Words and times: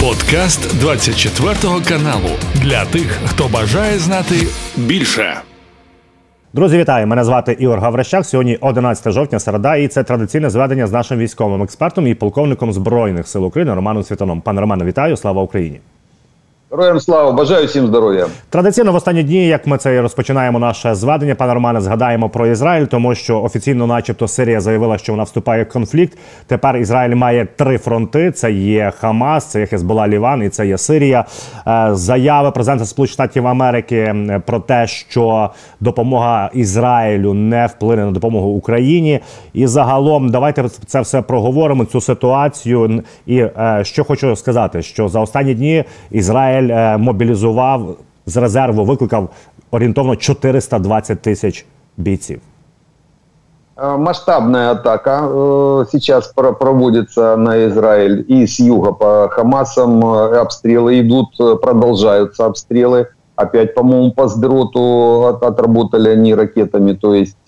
Подкаст 0.00 0.80
24 0.80 1.54
каналу 1.88 2.30
для 2.54 2.84
тих, 2.84 3.18
хто 3.26 3.48
бажає 3.48 3.98
знати 3.98 4.34
більше. 4.76 5.34
Друзі, 6.52 6.78
вітаю! 6.78 7.06
Мене 7.06 7.24
звати 7.24 7.52
Ігор 7.52 7.78
Гаврищак. 7.78 8.26
Сьогодні 8.26 8.56
11 8.60 9.12
жовтня, 9.12 9.38
середа, 9.38 9.76
і 9.76 9.88
це 9.88 10.04
традиційне 10.04 10.50
зведення 10.50 10.86
з 10.86 10.92
нашим 10.92 11.18
військовим 11.18 11.62
експертом 11.62 12.06
і 12.06 12.14
полковником 12.14 12.72
збройних 12.72 13.28
сил 13.28 13.44
України 13.44 13.74
Романом 13.74 14.02
Світаном. 14.02 14.40
Пане 14.40 14.60
Романе, 14.60 14.84
вітаю! 14.84 15.16
Слава 15.16 15.42
Україні! 15.42 15.80
Героям 16.72 17.00
слава, 17.00 17.32
бажаю 17.32 17.66
всім 17.66 17.86
здоров'я. 17.86 18.26
Традиційно 18.50 18.92
в 18.92 18.94
останні 18.94 19.22
дні, 19.22 19.46
як 19.46 19.66
ми 19.66 19.78
це 19.78 20.02
розпочинаємо 20.02 20.58
наше 20.58 20.94
зведення, 20.94 21.34
пане 21.34 21.54
Романе, 21.54 21.80
згадаємо 21.80 22.28
про 22.28 22.46
Ізраїль, 22.46 22.84
тому 22.84 23.14
що 23.14 23.42
офіційно, 23.42 23.86
начебто, 23.86 24.28
Сирія 24.28 24.60
заявила, 24.60 24.98
що 24.98 25.12
вона 25.12 25.22
вступає 25.22 25.64
в 25.64 25.68
конфлікт. 25.68 26.18
Тепер 26.46 26.76
Ізраїль 26.76 27.14
має 27.14 27.48
три 27.56 27.78
фронти: 27.78 28.32
це 28.32 28.52
є 28.52 28.92
Хамас, 28.98 29.44
це 29.44 29.60
є 29.60 29.66
Хезбола 29.66 30.08
Ліван 30.08 30.42
і 30.42 30.48
це 30.48 30.66
є 30.66 30.78
Сирія. 30.78 31.24
Е, 31.66 31.88
заяви 31.92 32.50
президента 32.50 32.84
Сполучених 32.84 33.14
Штатів 33.14 33.46
Америки 33.46 34.14
про 34.46 34.60
те, 34.60 34.86
що 34.86 35.50
допомога 35.80 36.50
Ізраїлю 36.54 37.34
не 37.34 37.66
вплине 37.66 38.04
на 38.04 38.10
допомогу 38.10 38.48
Україні. 38.48 39.20
І 39.52 39.66
загалом, 39.66 40.28
давайте 40.28 40.68
це 40.86 41.00
все 41.00 41.22
проговоримо. 41.22 41.84
Цю 41.84 42.00
ситуацію. 42.00 43.02
І 43.26 43.38
е, 43.38 43.80
що 43.82 44.04
хочу 44.04 44.36
сказати, 44.36 44.82
що 44.82 45.08
за 45.08 45.20
останні 45.20 45.54
дні 45.54 45.84
Ізраїль. 46.10 46.59
Ізраїль 46.59 46.71
е, 46.71 46.97
мобілізував 46.97 47.95
з 48.25 48.37
резерву, 48.37 48.85
викликав 48.85 49.29
орієнтовно 49.71 50.15
420 50.15 51.21
тисяч 51.21 51.65
бійців. 51.97 52.41
Е, 53.77 53.97
масштабная 53.97 54.71
атака 54.71 55.21
э, 55.27 55.85
сейчас 55.91 56.33
проводится 56.59 57.37
на 57.37 57.57
Израиль 57.67 58.25
и 58.29 58.47
с 58.47 58.59
юга 58.59 58.91
по 58.91 59.27
Хамасам 59.31 60.05
э, 60.05 60.41
обстрелы 60.41 60.99
идут, 60.99 61.27
э, 61.39 61.55
продолжаются 61.55 62.45
обстрелы. 62.45 63.07
Опять, 63.35 63.75
по-моему, 63.75 64.11
по 64.11 64.27
Сдроту 64.27 65.37
отработали 65.41 66.09
они 66.09 66.35
ракетами, 66.35 66.93
то 66.93 67.13
есть 67.13 67.45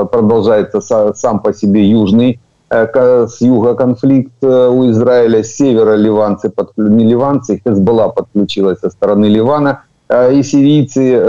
продолжается 0.00 0.80
сам 1.14 1.40
по 1.40 1.52
себе 1.52 1.80
южный 1.80 2.38
Э, 2.49 2.49
с 2.71 3.41
юга 3.41 3.75
конфликт 3.75 4.31
э, 4.41 4.69
у 4.69 4.89
Израиля, 4.91 5.43
с 5.43 5.55
севера 5.55 5.95
ливанцы, 5.95 6.49
под, 6.49 6.71
не 6.77 7.05
ливанцы, 7.05 7.61
Хезбалла 7.63 8.07
подключилась 8.07 8.79
со 8.79 8.89
стороны 8.89 9.25
Ливана, 9.25 9.83
э, 10.07 10.33
и 10.35 10.43
сирийцы 10.43 11.21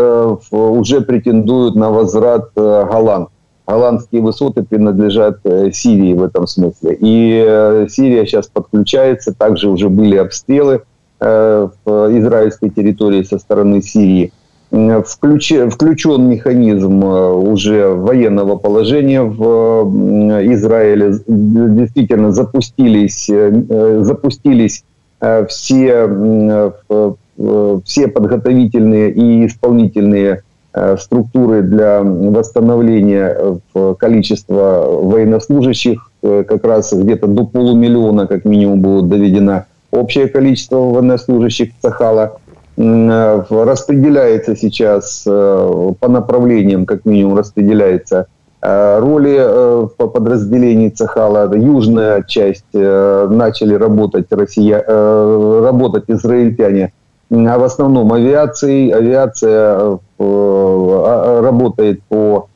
уже 0.52 1.00
претендуют 1.00 1.74
на 1.74 1.90
возврат 1.90 2.50
Голланд. 2.54 3.28
Голландские 3.66 4.22
высоты 4.22 4.62
принадлежат 4.62 5.38
Сирии 5.72 6.14
в 6.14 6.22
этом 6.22 6.46
смысле. 6.46 6.96
И 7.00 7.86
Сирия 7.88 8.26
сейчас 8.26 8.48
подключается, 8.48 9.32
также 9.32 9.68
уже 9.68 9.88
были 9.88 10.16
обстрелы 10.16 10.82
в 11.20 11.78
израильской 11.86 12.70
территории 12.70 13.22
со 13.22 13.38
стороны 13.38 13.80
Сирии 13.80 14.32
включ, 14.72 15.52
включен 15.70 16.28
механизм 16.28 17.04
э, 17.04 17.32
уже 17.32 17.88
военного 17.88 18.56
положения 18.56 19.22
в 19.22 19.84
Израиле. 20.54 21.18
Действительно 21.26 22.32
запустились, 22.32 23.28
э, 23.28 24.00
запустились 24.02 24.84
э, 25.20 25.46
все, 25.46 26.72
все 27.84 28.08
подготовительные 28.08 29.10
и 29.12 29.46
исполнительные 29.46 30.42
структуры 30.98 31.62
для 31.62 32.02
восстановления 32.02 33.58
количества 33.98 34.86
военнослужащих. 35.02 36.10
Как 36.22 36.64
раз 36.64 36.94
где-то 36.94 37.26
до 37.26 37.44
полумиллиона, 37.44 38.26
как 38.26 38.46
минимум, 38.46 38.80
будет 38.80 39.08
доведено 39.08 39.64
общее 39.90 40.28
количество 40.28 40.76
военнослужащих 40.76 41.70
Цахала. 41.80 42.38
Э, 42.76 43.42
распределяется 43.50 44.56
сейчас 44.56 45.24
э, 45.26 45.92
по 46.00 46.08
направлениям, 46.08 46.86
как 46.86 47.04
минимум, 47.04 47.36
распределяется 47.36 48.28
э, 48.62 48.98
роли 48.98 49.88
по 49.96 50.08
подразделению 50.08 50.90
Цахала. 50.92 51.54
Южная 51.54 52.22
часть 52.22 52.72
начали 52.72 53.74
работать, 53.74 54.26
Россия, 54.30 54.82
работать 54.86 56.04
израильтяне, 56.08 56.92
а 57.30 57.58
в 57.58 57.64
основном 57.64 58.12
авиацией. 58.12 58.90
Авиация 58.90 59.98
работает 60.18 62.02
по 62.08 62.48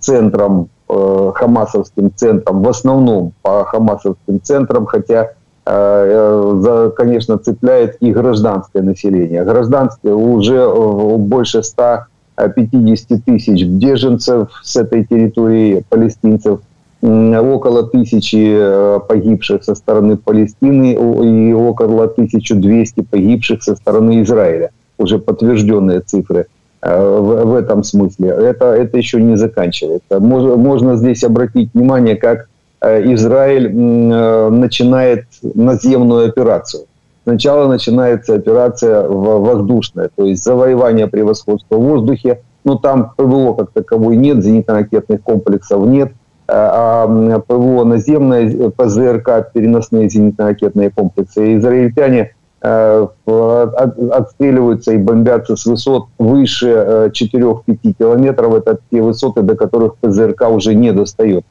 центрам, 0.00 0.68
хамасовским 0.88 2.12
центрам, 2.14 2.62
в 2.62 2.68
основном 2.68 3.32
по 3.42 3.64
хамасовским 3.64 4.40
центрам, 4.42 4.86
хотя 4.86 5.30
конечно, 5.64 7.38
цепляет 7.38 7.96
и 8.00 8.12
гражданское 8.12 8.82
население. 8.82 9.44
Гражданское 9.44 10.12
уже 10.12 10.56
э, 10.56 11.16
больше 11.16 11.62
150 11.62 13.24
тысяч 13.24 13.64
беженцев 13.64 14.48
с 14.62 14.76
этой 14.76 15.04
территории 15.04 15.82
палестинцев, 15.88 16.60
около 17.00 17.86
тысячи 17.86 18.56
э, 18.58 19.00
погибших 19.08 19.64
со 19.64 19.74
стороны 19.74 20.16
Палестины 20.16 20.92
и 20.92 21.52
около 21.52 22.04
1200 22.04 23.00
погибших 23.02 23.62
со 23.62 23.74
стороны 23.76 24.22
Израиля. 24.22 24.70
Уже 24.98 25.18
подтвержденные 25.18 26.00
цифры 26.00 26.46
в, 26.80 27.44
в 27.44 27.54
этом 27.54 27.82
смысле. 27.82 28.28
Это, 28.28 28.66
это 28.66 28.96
еще 28.96 29.20
не 29.20 29.36
заканчивается. 29.36 30.20
Можно, 30.20 30.56
можно 30.56 30.96
здесь 30.96 31.24
обратить 31.24 31.70
внимание, 31.74 32.16
как 32.16 32.46
Э, 32.46 32.53
Израиль 32.84 33.68
э, 33.68 34.48
начинает 34.50 35.26
наземную 35.42 36.28
операцию. 36.28 36.84
Сначала 37.24 37.68
начинается 37.68 38.34
операция 38.34 39.08
воздушная, 39.08 40.10
то 40.14 40.24
есть 40.24 40.44
завоевание 40.44 41.06
превосходства 41.06 41.76
в 41.76 41.82
воздухе. 41.82 42.42
Но 42.64 42.76
там 42.76 43.12
ПВО 43.16 43.54
как 43.54 43.70
таковой 43.72 44.16
нет, 44.16 44.38
зенитно-ракетных 44.38 45.22
комплексов 45.22 45.86
нет. 45.86 46.12
Э, 46.46 46.52
а 46.52 47.40
ПВО 47.46 47.84
наземное, 47.84 48.70
ПЗРК, 48.70 49.52
переносные 49.52 50.08
зенитно-ракетные 50.08 50.90
комплексы. 50.90 51.56
Израильтяне 51.56 52.34
отстреливаются 52.62 54.94
и 54.94 54.96
бомбятся 54.96 55.54
с 55.54 55.66
высот 55.66 56.06
выше 56.18 57.10
4-5 57.12 57.94
километров. 57.98 58.54
Это 58.54 58.78
те 58.90 59.02
высоты, 59.02 59.42
до 59.42 59.54
которых 59.54 59.96
ПЗРК 59.96 60.48
уже 60.48 60.74
не 60.74 60.90
достает. 60.90 61.44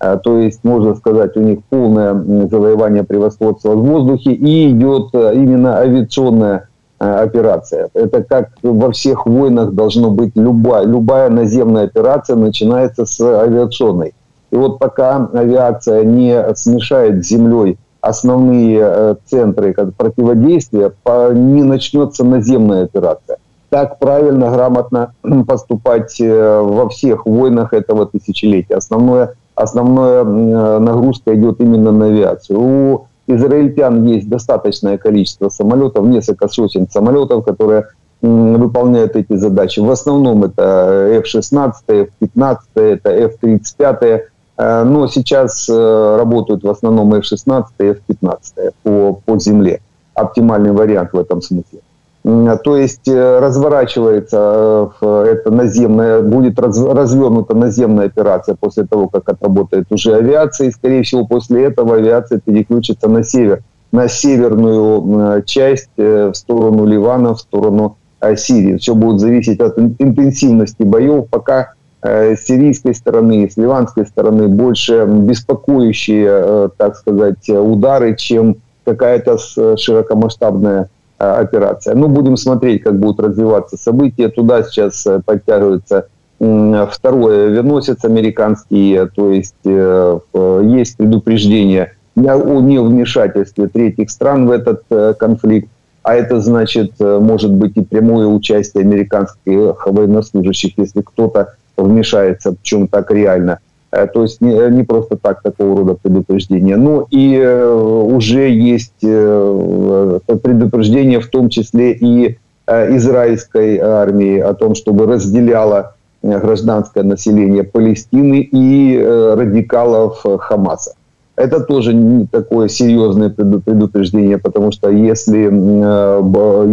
А, 0.00 0.16
то 0.16 0.38
есть, 0.38 0.64
можно 0.64 0.94
сказать, 0.94 1.36
у 1.36 1.40
них 1.40 1.58
полное 1.68 2.14
завоевание 2.48 3.04
превосходства 3.04 3.74
в 3.74 3.84
воздухе 3.84 4.32
и 4.32 4.70
идет 4.70 5.10
э, 5.12 5.34
именно 5.34 5.76
авиационная 5.76 6.68
э, 6.98 7.04
операция. 7.04 7.90
Это 7.92 8.22
как 8.22 8.48
во 8.62 8.92
всех 8.92 9.26
войнах 9.26 9.74
должно 9.74 10.10
быть 10.10 10.32
любая, 10.36 10.86
любая 10.86 11.28
наземная 11.28 11.84
операция 11.84 12.36
начинается 12.36 13.04
с 13.04 13.20
авиационной. 13.20 14.14
И 14.50 14.56
вот 14.56 14.78
пока 14.78 15.28
авиация 15.34 16.02
не 16.04 16.54
смешает 16.54 17.22
с 17.22 17.28
землей 17.28 17.76
основные 18.00 18.80
э, 18.82 19.14
центры 19.26 19.74
противодействия, 19.74 20.92
не 21.34 21.62
начнется 21.62 22.24
наземная 22.24 22.84
операция. 22.84 23.36
Так 23.68 23.98
правильно, 23.98 24.50
грамотно 24.50 25.12
поступать 25.46 26.18
во 26.18 26.88
всех 26.88 27.26
войнах 27.26 27.74
этого 27.74 28.06
тысячелетия. 28.06 28.74
Основное 28.74 29.34
основная 29.60 30.24
нагрузка 30.24 31.34
идет 31.34 31.60
именно 31.60 31.92
на 31.92 32.06
авиацию. 32.06 32.58
У 32.60 33.06
израильтян 33.26 34.04
есть 34.06 34.28
достаточное 34.28 34.98
количество 34.98 35.48
самолетов, 35.48 36.06
несколько 36.06 36.48
сотен 36.48 36.88
самолетов, 36.88 37.44
которые 37.44 37.86
выполняют 38.22 39.16
эти 39.16 39.34
задачи. 39.36 39.80
В 39.80 39.90
основном 39.90 40.44
это 40.44 41.08
F-16, 41.22 41.72
F-15, 41.88 42.56
это 42.74 43.10
F-35, 43.10 44.20
э, 44.58 44.84
но 44.84 45.06
сейчас 45.06 45.68
э, 45.70 46.16
работают 46.18 46.62
в 46.62 46.68
основном 46.68 47.14
F-16 47.14 47.64
и 47.78 47.84
F-15 47.84 48.72
по, 48.82 49.20
по 49.24 49.38
земле. 49.38 49.80
Оптимальный 50.14 50.72
вариант 50.72 51.14
в 51.14 51.18
этом 51.18 51.40
смысле. 51.40 51.80
То 52.22 52.76
есть 52.76 53.08
э, 53.08 53.38
разворачивается 53.38 54.90
э, 55.00 55.24
это 55.32 55.50
наземная, 55.50 56.20
будет 56.20 56.58
развернута 56.58 57.56
наземная 57.56 58.06
операция 58.06 58.56
после 58.60 58.84
того, 58.84 59.08
как 59.08 59.26
отработает 59.30 59.86
уже 59.90 60.14
авиация. 60.14 60.68
И, 60.68 60.70
скорее 60.70 61.02
всего, 61.02 61.26
после 61.26 61.64
этого 61.64 61.96
авиация 61.96 62.38
переключится 62.38 63.08
на 63.08 63.24
север, 63.24 63.62
на 63.90 64.06
северную 64.08 65.42
часть, 65.44 65.88
э, 65.96 66.30
в 66.30 66.34
сторону 66.34 66.84
Ливана, 66.84 67.34
в 67.34 67.40
сторону 67.40 67.96
Сирии. 68.36 68.76
Все 68.76 68.94
будет 68.94 69.18
зависеть 69.18 69.60
от 69.60 69.78
интенсивности 69.78 70.82
боев, 70.82 71.24
пока 71.30 71.72
с 72.02 72.44
сирийской 72.44 72.94
стороны, 72.94 73.48
с 73.50 73.56
ливанской 73.56 74.04
стороны 74.04 74.48
больше 74.48 75.06
беспокоящие, 75.06 76.70
так 76.76 76.96
сказать, 76.96 77.48
удары, 77.48 78.14
чем 78.16 78.56
какая-то 78.84 79.38
широкомасштабная 79.38 80.90
операция. 81.20 81.94
Ну, 81.94 82.08
будем 82.08 82.36
смотреть, 82.36 82.82
как 82.82 82.98
будут 82.98 83.20
развиваться 83.20 83.76
события. 83.76 84.28
Туда 84.28 84.62
сейчас 84.62 85.06
э, 85.06 85.20
подтягивается 85.24 86.06
второй 86.38 87.48
авианосец 87.48 88.02
американский, 88.06 88.98
то 89.14 89.30
есть 89.30 89.54
э, 89.66 90.18
есть 90.62 90.96
предупреждение 90.96 91.92
о 92.16 92.60
невмешательстве 92.60 93.68
третьих 93.68 94.10
стран 94.10 94.46
в 94.46 94.50
этот 94.50 94.82
конфликт. 95.18 95.68
А 96.02 96.14
это 96.14 96.40
значит, 96.40 96.92
может 96.98 97.52
быть, 97.52 97.76
и 97.76 97.82
прямое 97.82 98.26
участие 98.26 98.84
американских 98.84 99.86
военнослужащих, 99.86 100.78
если 100.78 101.02
кто-то 101.02 101.56
вмешается, 101.76 102.52
в 102.52 102.62
чем 102.62 102.88
так 102.88 103.10
реально– 103.10 103.58
Э, 103.69 103.69
то 103.90 104.22
есть 104.22 104.40
не, 104.40 104.70
не 104.70 104.84
просто 104.84 105.16
так 105.16 105.42
такого 105.42 105.78
рода 105.78 105.94
предупреждение. 105.94 106.76
Ну 106.76 107.06
и 107.10 107.36
э, 107.36 107.72
уже 107.72 108.48
есть 108.48 109.02
э, 109.02 110.18
предупреждение 110.42 111.20
в 111.20 111.28
том 111.28 111.48
числе 111.48 111.92
и 111.92 112.38
израильской 112.68 113.78
армии 113.78 114.38
о 114.38 114.54
том, 114.54 114.76
чтобы 114.76 115.06
разделяло 115.06 115.96
гражданское 116.22 117.02
население 117.02 117.64
Палестины 117.64 118.48
и 118.52 118.96
радикалов 119.36 120.24
Хамаса. 120.38 120.92
Это 121.34 121.58
тоже 121.58 121.94
не 121.94 122.26
такое 122.26 122.68
серьезное 122.68 123.30
предупреждение, 123.30 124.38
потому 124.38 124.70
что 124.70 124.88
если, 124.88 125.38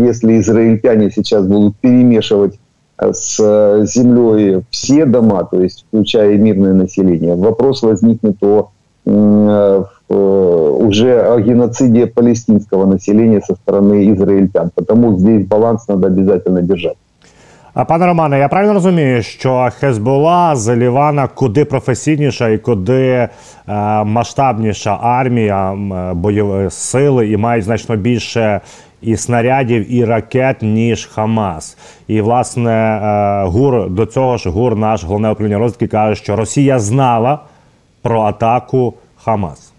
если 0.06 0.40
израильтяне 0.40 1.10
сейчас 1.10 1.48
будут 1.48 1.78
перемешивать 1.78 2.60
с 2.99 3.39
э, 3.41 3.85
землей 3.87 4.63
все 4.71 5.07
дома, 5.07 5.45
то 5.45 5.61
есть 5.61 5.85
включая 5.89 6.37
мирное 6.37 6.75
население, 6.75 7.35
вопрос 7.35 7.83
возникнет 7.83 8.37
о 8.43 8.71
э, 9.07 9.85
уже 10.13 11.23
о 11.23 11.41
геноциде 11.41 12.07
палестинского 12.07 12.87
населения 12.87 13.41
со 13.41 13.55
стороны 13.55 14.13
израильтян. 14.13 14.71
Потому 14.75 15.19
здесь 15.19 15.47
баланс 15.47 15.89
надо 15.89 16.09
обязательно 16.09 16.63
держать. 16.63 16.97
А 17.75 17.85
пане 17.85 18.07
Романе, 18.07 18.39
я 18.39 18.49
правильно 18.49 18.75
розумію, 18.75 19.23
що 19.23 19.69
Хезбола 19.81 20.57
з 20.57 20.77
Лівана 20.77 21.29
куди 21.29 21.65
професійніша 21.65 22.49
і 22.49 22.59
куди 22.59 23.03
е, 23.03 23.29
масштабніша 24.05 24.99
армія, 25.03 25.73
е, 25.73 26.15
бойові 26.15 26.71
сили 26.71 27.29
і 27.29 27.37
мають 27.37 27.65
значно 27.65 27.97
більше 27.97 28.61
і 29.03 29.17
снарядів, 29.17 29.93
і 29.95 30.05
ракет, 30.05 30.57
ніж 30.63 31.07
Хамас. 31.07 31.77
І 32.09 32.21
власне 32.21 32.71
е, 32.71 33.45
гур 33.49 33.91
до 33.91 34.07
цього 34.07 34.37
ж 34.37 34.51
гур, 34.51 34.77
наш 34.77 35.05
головне 35.05 35.31
управління 35.31 35.59
розвідки 35.59 35.87
каже, 35.87 36.15
що 36.15 36.37
Росія 36.37 36.79
знала 36.79 37.39
про 38.03 38.21
атаку 38.21 38.95
Хамас. 39.25 39.73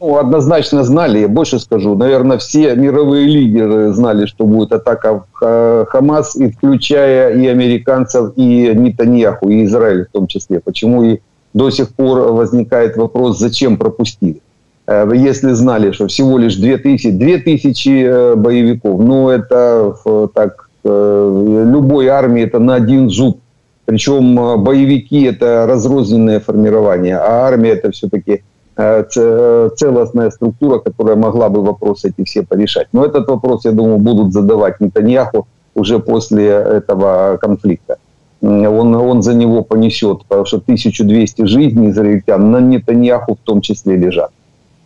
Ну, 0.00 0.14
однозначно 0.14 0.84
знали, 0.84 1.20
я 1.20 1.28
больше 1.28 1.58
скажу. 1.58 1.94
Наверное, 1.94 2.36
все 2.36 2.76
мировые 2.76 3.26
лидеры 3.26 3.92
знали, 3.92 4.26
что 4.26 4.44
будет 4.44 4.72
атака 4.72 5.22
в 5.40 5.86
Хамас, 5.86 6.36
и 6.36 6.50
включая 6.50 7.30
и 7.30 7.46
американцев, 7.46 8.32
и 8.36 8.74
Нетаньяху, 8.74 9.48
и 9.48 9.64
Израиль 9.64 10.04
в 10.04 10.12
том 10.12 10.26
числе. 10.26 10.60
Почему 10.60 11.04
и 11.04 11.20
до 11.54 11.70
сих 11.70 11.94
пор 11.94 12.32
возникает 12.32 12.96
вопрос, 12.96 13.38
зачем 13.38 13.76
пропустили. 13.76 14.42
Э, 14.89 15.07
если 15.13 15.53
знали, 15.53 15.91
что 15.91 16.07
всего 16.07 16.39
лишь 16.39 16.55
2000, 16.55 17.11
2000 17.11 17.89
э, 17.89 18.35
боевиков, 18.35 18.99
ну 18.99 19.29
это 19.29 19.95
так, 20.33 20.69
э, 20.83 21.65
любой 21.71 22.07
армии 22.07 22.43
это 22.43 22.59
на 22.59 22.75
один 22.75 23.09
зуб. 23.09 23.39
Причем 23.85 24.63
боевики 24.63 25.23
это 25.23 25.65
разрозненное 25.67 26.39
формирование, 26.39 27.17
а 27.17 27.47
армия 27.47 27.69
это 27.71 27.91
все-таки 27.91 28.43
целостная 28.75 30.29
структура, 30.29 30.79
которая 30.79 31.15
могла 31.15 31.49
бы 31.49 31.61
вопросы 31.61 32.09
эти 32.09 32.25
все 32.25 32.43
порешать. 32.43 32.87
Но 32.93 33.03
этот 33.03 33.27
вопрос, 33.27 33.65
я 33.65 33.71
думаю, 33.71 33.97
будут 33.97 34.31
задавать 34.31 34.79
Нетаньяху 34.79 35.47
уже 35.75 35.99
после 35.99 36.45
этого 36.45 37.37
конфликта. 37.41 37.97
Он, 38.41 38.95
он 38.95 39.21
за 39.21 39.33
него 39.33 39.63
понесет, 39.63 40.19
потому 40.27 40.45
что 40.45 40.57
1200 40.57 41.45
жизней 41.45 41.89
израильтян 41.89 42.51
на 42.51 42.61
Нетаньяху 42.61 43.35
в 43.35 43.39
том 43.43 43.61
числе 43.61 43.97
лежат. 43.97 44.31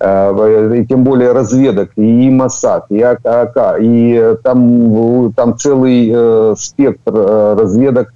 Э, 0.05 0.75
и 0.75 0.85
тем 0.85 1.05
более 1.05 1.31
разведок, 1.31 1.91
и 1.95 2.29
МОСАД, 2.29 2.87
и 2.89 3.01
АК, 3.01 3.77
и 3.79 4.35
там, 4.43 5.31
там 5.33 5.57
целый 5.57 6.11
э, 6.13 6.55
спектр 6.57 7.13
э, 7.15 7.55
разведок, 7.57 8.13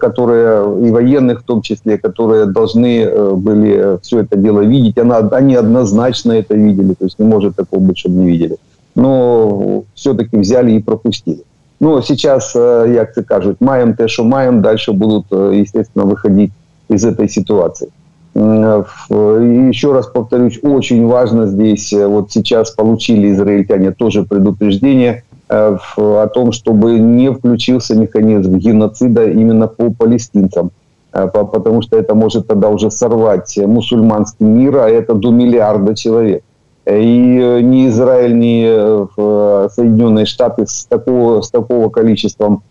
которые 0.00 0.86
и 0.86 0.90
военных 0.92 1.40
в 1.40 1.42
том 1.42 1.62
числе, 1.62 1.98
которые 1.98 2.46
должны 2.46 3.34
были 3.34 3.98
все 4.02 4.20
это 4.20 4.36
дело 4.36 4.60
видеть. 4.60 4.98
Она, 4.98 5.18
они 5.32 5.56
однозначно 5.56 6.30
это 6.32 6.54
видели, 6.54 6.94
то 6.94 7.06
есть 7.06 7.18
не 7.18 7.24
может 7.26 7.56
такого 7.56 7.80
быть, 7.80 7.98
чтобы 7.98 8.18
не 8.18 8.30
видели. 8.30 8.56
Но 8.94 9.82
все-таки 9.94 10.36
взяли 10.36 10.70
и 10.72 10.82
пропустили. 10.82 11.42
Но 11.80 12.02
сейчас, 12.02 12.54
як 12.54 13.14
це 13.14 13.22
кажуть, 13.22 13.56
маем 13.60 13.94
те, 13.94 14.06
что 14.06 14.24
маем, 14.24 14.62
дальше 14.62 14.92
будут, 14.92 15.32
естественно, 15.32 16.04
выходить 16.04 16.52
из 16.88 17.04
этой 17.04 17.28
ситуации. 17.28 17.88
Еще 18.34 19.92
раз 19.92 20.06
повторюсь, 20.06 20.60
очень 20.62 21.04
важно 21.06 21.46
здесь, 21.46 21.92
э, 21.92 22.06
вот 22.06 22.30
сейчас 22.30 22.70
получили 22.70 23.32
израильтяне 23.32 23.90
тоже 23.90 24.22
предупреждение 24.22 25.24
э, 25.48 25.76
о 25.96 26.26
том, 26.28 26.52
чтобы 26.52 27.00
не 27.00 27.32
включился 27.32 27.96
механизм 27.96 28.56
геноцида 28.56 29.28
именно 29.28 29.66
по 29.66 29.90
палестинцам, 29.90 30.70
э, 31.12 31.26
потому 31.26 31.82
что 31.82 31.98
это 31.98 32.14
может 32.14 32.46
тогда 32.46 32.68
уже 32.68 32.92
сорвать 32.92 33.58
мусульманский 33.58 34.46
мир, 34.46 34.76
а 34.76 34.88
это 34.88 35.14
до 35.14 35.32
миллиарда 35.32 35.96
человек. 35.96 36.44
И 36.86 37.60
ни 37.62 37.88
Израиль, 37.88 38.38
ни 38.38 39.68
Соединенные 39.74 40.24
Штаты 40.24 40.66
с 40.66 40.86
такого, 40.86 41.42
с 41.42 41.50
такого 41.50 41.90
количеством 41.90 42.62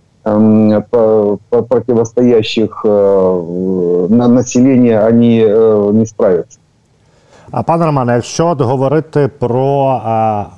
противостоящих 1.70 2.82
э, 2.86 4.08
на 4.10 4.28
населення 4.28 5.04
вони 5.04 5.46
э, 5.46 5.94
не 5.94 6.06
справляться. 6.06 6.60
А 7.52 7.64
пане 7.64 7.86
Романе, 7.86 8.14
якщо 8.16 8.56
говорити 8.64 9.30
про 9.40 10.02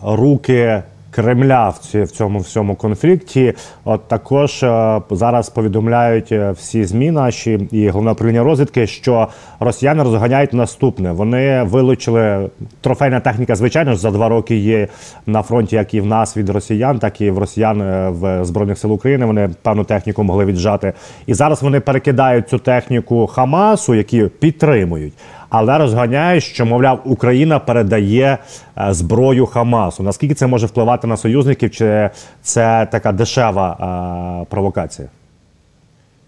руки 0.03 0.83
Кремля 1.11 1.73
в 1.93 2.07
цьому 2.07 2.39
всьому 2.39 2.75
конфлікті. 2.75 3.53
От 3.83 4.07
також 4.07 4.63
е, 4.63 5.01
зараз 5.11 5.49
повідомляють 5.49 6.31
е, 6.31 6.51
всі 6.51 6.83
змі 6.83 7.11
наші 7.11 7.67
і 7.71 7.89
головне 7.89 8.11
управління 8.11 8.43
розвідки, 8.43 8.87
що 8.87 9.27
росіяни 9.59 10.03
розганяють 10.03 10.53
наступне. 10.53 11.11
Вони 11.11 11.63
вилучили 11.63 12.49
трофейна 12.81 13.19
техніка. 13.19 13.55
Звичайно 13.55 13.93
ж 13.93 13.99
за 13.99 14.11
два 14.11 14.29
роки 14.29 14.55
є 14.55 14.87
на 15.25 15.41
фронті, 15.41 15.75
як 15.75 15.93
і 15.93 16.01
в 16.01 16.05
нас 16.05 16.37
від 16.37 16.49
росіян, 16.49 16.99
так 16.99 17.21
і 17.21 17.31
в 17.31 17.37
росіян 17.37 17.81
е, 17.81 18.09
в 18.09 18.45
збройних 18.45 18.77
сил 18.77 18.93
України. 18.93 19.25
Вони 19.25 19.49
певну 19.61 19.83
техніку 19.83 20.23
могли 20.23 20.45
віджати. 20.45 20.93
І 21.25 21.33
зараз 21.33 21.63
вони 21.63 21.79
перекидають 21.79 22.49
цю 22.49 22.57
техніку 22.57 23.27
Хамасу, 23.27 23.95
які 23.95 24.23
підтримують 24.39 25.13
але 25.50 25.78
розганяє, 25.78 26.40
що 26.40 26.66
мовляв 26.66 27.00
Україна 27.04 27.58
передає 27.58 28.38
е, 28.78 28.88
зброю 28.90 29.46
Хамасу. 29.46 30.02
Наскільки 30.02 30.34
це 30.34 30.46
може 30.46 30.66
впливати 30.66 31.06
на 31.06 31.16
союзників? 31.16 31.70
Чи 31.70 32.10
це 32.42 32.88
така 32.92 33.12
дешева 33.12 33.76
а, 33.80 34.44
провокація? 34.50 35.08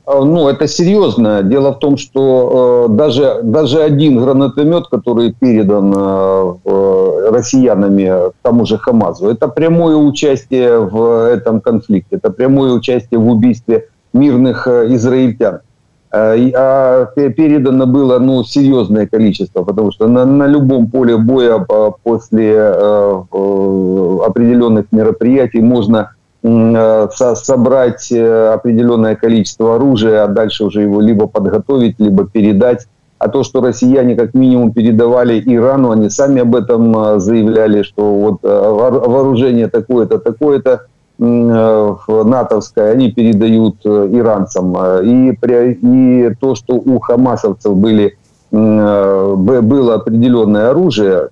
Ну, 0.07 0.49
это 0.49 0.67
серьезно. 0.69 1.43
Дело 1.43 1.73
в 1.73 1.79
том, 1.79 1.99
что 1.99 2.87
э, 2.89 2.95
даже, 2.95 3.41
даже 3.43 3.81
один 3.81 4.19
гранатомет, 4.19 4.89
который 4.89 5.35
передан 5.39 5.93
э, 5.95 7.29
россиянами 7.31 8.33
тому 8.43 8.65
же 8.65 8.79
Хамазу, 8.79 9.29
это 9.29 9.49
прямое 9.49 9.97
участие 9.97 10.79
в 10.79 11.27
этом 11.31 11.61
конфликте, 11.61 12.17
это 12.17 12.31
прямое 12.31 12.73
участие 12.73 13.21
в 13.21 13.29
убийстве 13.29 13.89
мирных 14.15 14.67
э, 14.67 14.95
израильтян. 14.95 15.61
Э, 16.14 16.52
а 16.56 17.08
передано 17.16 17.88
было 17.88 18.20
ну, 18.20 18.44
серьезное 18.44 19.08
количество, 19.08 19.64
потому 19.64 19.92
что 19.92 20.08
на, 20.08 20.26
на 20.26 20.46
любом 20.46 20.88
поле 20.88 21.18
боя 21.18 21.66
после 22.04 22.54
э, 22.54 23.24
определенных 24.24 24.86
мероприятий 24.92 25.62
можно 25.62 26.12
э, 26.44 27.08
собрать 27.16 28.12
определенное 28.12 29.16
количество 29.16 29.76
оружия, 29.76 30.24
а 30.24 30.28
дальше 30.28 30.66
уже 30.66 30.84
его 30.84 31.02
либо 31.02 31.26
подготовить, 31.26 32.00
либо 32.00 32.28
передать. 32.28 32.86
А 33.18 33.30
то, 33.30 33.42
что 33.44 33.62
россияне 33.62 34.16
как 34.16 34.34
минимум 34.34 34.72
передавали 34.72 35.42
Ирану, 35.46 35.92
они 35.92 36.10
сами 36.10 36.42
об 36.42 36.56
этом 36.56 37.20
заявляли, 37.22 37.82
что 37.82 38.14
вот 38.14 38.44
вооружение 38.44 39.70
такое-то, 39.70 40.20
такое-то, 40.20 40.82
Э, 40.82 40.93
натовская, 41.18 42.92
они 42.92 43.12
передают 43.12 43.78
э, 43.86 44.10
иранцам. 44.12 44.76
И, 45.04 45.32
и 45.32 46.36
то, 46.40 46.56
что 46.56 46.76
у 46.76 47.00
хамасовцев 47.00 47.76
были, 47.76 48.18
э, 48.52 49.36
было 49.36 49.96
определенное 49.96 50.72
оружие 50.72 51.30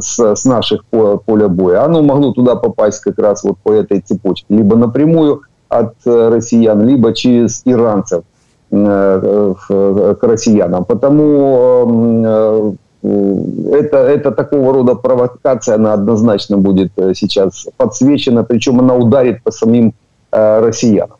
с, 0.00 0.44
наших 0.44 0.84
поля 0.86 1.48
боя, 1.48 1.84
оно 1.84 2.02
могло 2.02 2.32
туда 2.32 2.56
попасть 2.56 3.00
как 3.00 3.18
раз 3.18 3.44
вот 3.44 3.58
по 3.62 3.72
этой 3.72 4.00
цепочке. 4.00 4.46
Либо 4.48 4.76
напрямую 4.76 5.42
от 5.68 5.94
россиян, 6.04 6.84
либо 6.86 7.12
через 7.14 7.62
иранцев 7.64 8.24
к 8.70 10.18
россиянам. 10.22 10.84
Потому 10.84 12.76
это, 13.02 13.96
это 13.96 14.30
такого 14.30 14.72
рода 14.72 14.94
провокация, 14.94 15.76
она 15.76 15.94
однозначно 15.94 16.58
будет 16.58 16.92
э, 16.96 17.14
сейчас 17.14 17.66
подсвечена, 17.76 18.44
причем 18.44 18.80
она 18.80 18.94
ударит 18.94 19.42
по 19.42 19.50
самим 19.50 19.94
э, 20.32 20.60
россиянам. 20.60 21.16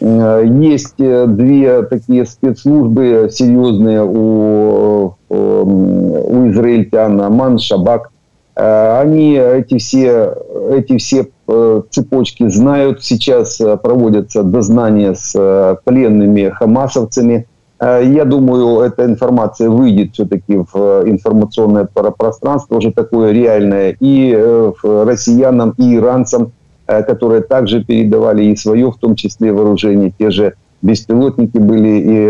Есть 0.00 0.94
две 0.96 1.82
такие 1.82 2.24
спецслужбы 2.24 3.28
серьезные 3.32 4.04
у, 4.04 5.16
у 5.28 6.48
израильтян, 6.50 7.16
Ман, 7.34 7.58
Шабак. 7.58 8.10
Они 8.54 9.32
эти 9.32 9.78
все, 9.78 10.36
эти 10.70 10.98
все 10.98 11.26
цепочки 11.90 12.48
знают. 12.48 13.02
Сейчас 13.02 13.60
проводятся 13.82 14.44
дознания 14.44 15.14
с 15.14 15.80
пленными 15.84 16.50
хамасовцами– 16.50 17.48
Э, 17.57 17.57
я 17.80 18.24
думаю, 18.24 18.80
эта 18.80 19.04
информация 19.04 19.70
выйдет 19.70 20.12
все-таки 20.12 20.56
в 20.56 20.70
э, 20.74 21.04
информационное 21.06 21.84
пространство 21.84 22.76
уже 22.76 22.92
такое 22.92 23.30
реальное 23.32 23.96
и 24.00 24.34
э, 24.36 24.72
россиянам, 24.82 25.74
и 25.76 25.96
иранцам, 25.96 26.52
которые 26.86 27.42
также 27.42 27.84
передавали 27.84 28.44
и 28.44 28.56
свое, 28.56 28.90
в 28.90 28.96
том 28.96 29.14
числе 29.14 29.52
вооружение, 29.52 30.10
те 30.18 30.30
же 30.30 30.54
беспилотники 30.80 31.58
были 31.58 31.88
и 31.88 32.28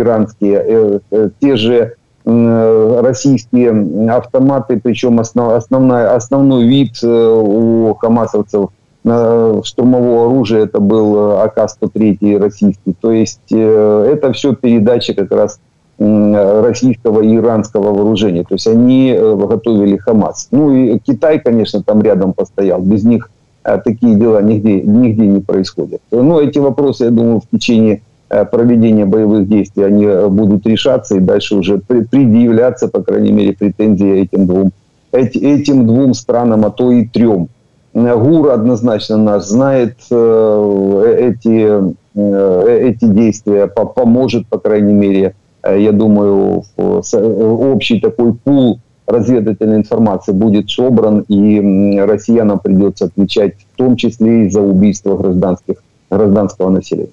иранские, 0.00 1.00
те 1.38 1.54
же 1.54 1.94
российские 2.24 4.10
автоматы, 4.10 4.80
причем 4.82 5.20
основ, 5.20 5.52
основная, 5.52 6.16
основной 6.16 6.66
вид 6.66 7.00
у 7.04 7.96
хамасовцев 8.00 8.70
штурмового 9.06 10.26
оружия 10.26 10.64
это 10.64 10.80
был 10.80 11.16
э, 11.16 11.42
АК-103 11.44 12.38
российский. 12.38 12.92
То 13.00 13.12
есть 13.12 13.52
э, 13.52 14.10
это 14.12 14.32
все 14.32 14.54
передача 14.54 15.14
как 15.14 15.30
раз 15.30 15.60
российского 15.98 17.22
и 17.22 17.36
иранского 17.36 17.94
вооружения. 17.94 18.42
То 18.42 18.54
есть 18.54 18.66
они 18.66 19.12
э, 19.16 19.36
готовили 19.36 19.96
Хамас. 19.96 20.48
Ну 20.50 20.74
и 20.74 20.98
Китай, 20.98 21.38
конечно, 21.38 21.82
там 21.82 22.02
рядом 22.02 22.32
постоял. 22.32 22.80
Без 22.82 23.04
них 23.04 23.30
такие 23.62 24.14
дела 24.16 24.42
нигде, 24.42 24.80
нигде 24.80 25.26
не 25.26 25.40
происходят. 25.40 26.00
Но 26.10 26.40
эти 26.40 26.58
вопросы, 26.58 27.04
я 27.04 27.10
думаю, 27.10 27.40
в 27.40 27.56
течение 27.56 28.02
проведения 28.28 29.06
боевых 29.06 29.48
действий 29.48 29.84
они 29.84 30.06
будут 30.28 30.66
решаться 30.66 31.16
и 31.16 31.20
дальше 31.20 31.56
уже 31.56 31.78
предъявляться, 31.78 32.86
по 32.88 33.02
крайней 33.02 33.32
мере, 33.32 33.54
претензии 33.54 34.20
этим 34.20 34.46
двум, 34.46 34.70
этим 35.12 35.86
двум 35.86 36.14
странам, 36.14 36.64
а 36.64 36.70
то 36.70 36.92
и 36.92 37.06
трем. 37.06 37.48
ГУР 37.95 38.51
однозначно 38.51 39.17
наш 39.17 39.43
знает 39.43 39.97
э, 40.11 41.33
эти, 41.33 41.93
э, 42.15 42.89
эти 42.89 43.05
действия, 43.05 43.67
поможет, 43.67 44.47
по 44.47 44.57
крайней 44.59 44.93
мере, 44.93 45.33
э, 45.63 45.81
я 45.81 45.91
думаю, 45.91 46.63
общий 46.77 47.99
такой 47.99 48.33
пул 48.33 48.79
разведывательной 49.07 49.77
информации 49.77 50.31
будет 50.31 50.69
собран, 50.69 51.25
и 51.27 51.99
россиянам 51.99 52.59
придется 52.59 53.05
отвечать 53.05 53.53
в 53.73 53.77
том 53.77 53.95
числе 53.95 54.45
и 54.45 54.49
за 54.49 54.61
убийство 54.61 55.17
гражданских, 55.17 55.75
гражданского 56.09 56.69
населения. 56.69 57.09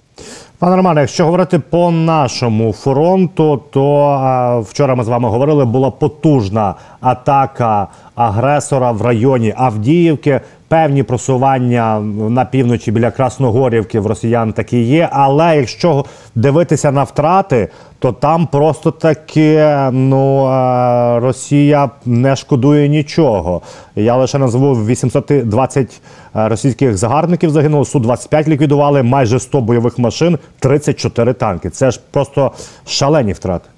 Пане 0.59 0.77
Романе, 0.77 1.01
якщо 1.01 1.25
говорити 1.25 1.59
по 1.59 1.91
нашому 1.91 2.73
фронту, 2.73 3.61
то 3.71 4.01
а, 4.01 4.59
вчора 4.59 4.95
ми 4.95 5.05
з 5.05 5.09
вами 5.09 5.29
говорили, 5.29 5.65
була 5.65 5.91
потужна 5.91 6.75
атака 7.01 7.89
агресора 8.15 8.93
в 8.93 9.03
районі 9.03 9.55
Авдіївки. 9.57 10.41
Певні 10.74 11.04
просування 11.04 12.00
на 12.30 12.46
півночі 12.46 12.92
біля 12.92 13.12
Красногорівки 13.12 14.00
в 14.00 14.08
росіян 14.08 14.54
такі 14.54 14.82
є. 14.82 15.10
Але 15.12 15.58
якщо 15.58 16.06
дивитися 16.36 16.92
на 16.92 17.04
втрати, 17.04 17.70
то 18.00 18.12
там 18.12 18.48
просто 18.48 18.92
таки 18.92 19.68
ну 19.92 20.46
Росія 21.20 21.90
не 22.06 22.36
шкодує 22.36 22.88
нічого. 22.88 23.62
Я 23.96 24.16
лише 24.16 24.38
назву 24.38 24.74
820 24.74 26.02
російських 26.34 26.98
загарбників 26.98 27.50
загинуло, 27.50 27.86
су 27.86 28.00
25 28.00 28.48
ліквідували, 28.48 29.04
майже 29.04 29.40
100 29.40 29.62
бойових 29.62 30.00
машин, 30.00 30.38
34 30.60 31.34
танки. 31.34 31.70
Це 31.70 31.92
ж 31.92 32.00
просто 32.12 32.52
шалені 32.86 33.34
втрати. 33.34 33.70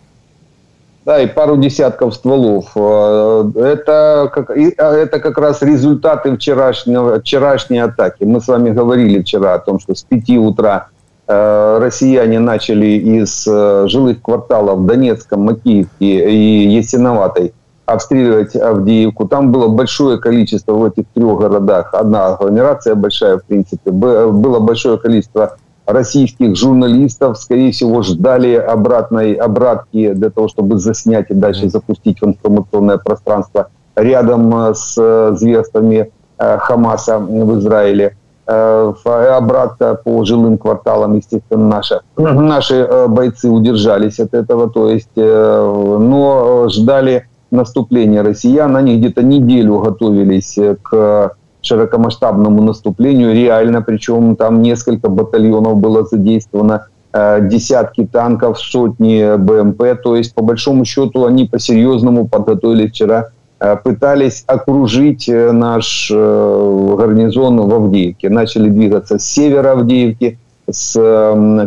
Да, 1.06 1.22
и 1.22 1.28
пару 1.28 1.56
десятков 1.58 2.16
стволов. 2.16 2.72
Э, 2.76 3.52
это 3.56 4.30
как, 4.34 4.50
а, 4.50 4.94
это 4.94 5.20
как 5.20 5.38
раз 5.38 5.62
результаты 5.62 6.36
вчерашнего, 6.36 7.20
вчерашней 7.20 7.78
атаки. 7.78 8.24
Мы 8.24 8.42
с 8.42 8.48
вами 8.48 8.72
говорили 8.72 9.22
вчера 9.22 9.54
о 9.54 9.60
том, 9.60 9.80
что 9.80 9.94
с 9.94 10.02
5 10.02 10.30
утра 10.38 10.88
э, 11.28 11.78
россияне 11.80 12.40
начали 12.40 12.88
из 12.88 13.46
э, 13.48 13.86
жилых 13.88 14.24
кварталов 14.24 14.88
Донецком, 14.88 15.42
Макиевке 15.42 16.32
и 16.32 16.68
Ясиноватой 16.70 17.54
обстреливать 17.86 18.56
Авдеевку. 18.56 19.28
Там 19.28 19.52
было 19.52 19.68
большое 19.68 20.18
количество 20.18 20.74
в 20.74 20.86
этих 20.86 21.06
трех 21.14 21.40
городах. 21.40 21.94
Одна 21.94 22.30
агломерация 22.34 22.96
большая, 22.96 23.38
в 23.38 23.46
принципе. 23.46 23.92
Было 23.92 24.60
большое 24.60 24.98
количество 24.98 25.58
российских 25.86 26.56
журналистов, 26.56 27.38
скорее 27.38 27.72
всего, 27.72 28.01
ждали 28.01 28.56
обратной 28.56 29.34
обратки 29.34 30.13
для 30.13 30.30
того, 30.30 30.48
чтобы 30.48 30.77
заснять 30.77 31.30
и 31.30 31.34
дальше 31.34 31.70
запустить 31.70 32.22
в 32.22 32.25
информационное 32.25 32.98
пространство 32.98 33.70
рядом 33.96 34.54
э, 34.56 34.74
с 34.74 34.96
э, 34.98 35.36
зверствами 35.36 36.12
э, 36.38 36.58
Хамаса 36.58 37.20
в 37.20 37.60
Израиле. 37.60 38.18
Обратка 38.48 39.96
по 39.96 40.24
жилым 40.24 40.60
кварталам, 40.60 41.15
естественно, 41.15 41.68
наши, 41.68 42.01
наши 42.15 42.88
бойцы 43.08 43.50
удержались 43.50 44.20
от 44.20 44.36
этого, 44.36 44.70
то 44.70 44.88
есть, 44.88 45.10
но 45.15 46.68
ждали 46.70 47.27
наступления 47.50 48.22
россиян. 48.22 48.75
Они 48.75 49.00
где-то 49.00 49.24
неделю 49.24 49.80
готовились 49.80 50.60
к 50.84 51.32
широкомасштабному 51.65 52.62
наступлению, 52.62 53.34
реально, 53.34 53.81
причем 53.81 54.36
там 54.36 54.62
несколько 54.62 55.10
батальонов 55.10 55.77
было 55.77 56.05
задействовано, 56.05 56.88
э, 57.13 57.48
десятки 57.50 58.05
танков, 58.05 58.60
сотни 58.60 59.38
БМП, 59.38 60.01
то 60.01 60.15
есть 60.15 60.34
по 60.34 60.43
большому 60.43 60.86
счету 60.86 61.25
они 61.25 61.45
по-серьезному 61.45 62.27
подготовили 62.27 62.88
вчера, 62.88 63.29
э, 63.60 63.75
пытались 63.77 64.43
окружить 64.48 65.27
э, 65.27 65.51
наш 65.51 66.12
гарнизон 66.12 67.62
в 67.62 67.74
Авдеевке, 67.74 68.29
начали 68.29 68.69
двигаться 68.69 69.17
с 69.17 69.24
севера 69.24 69.72
Авдеевки, 69.72 70.38
с 70.69 70.93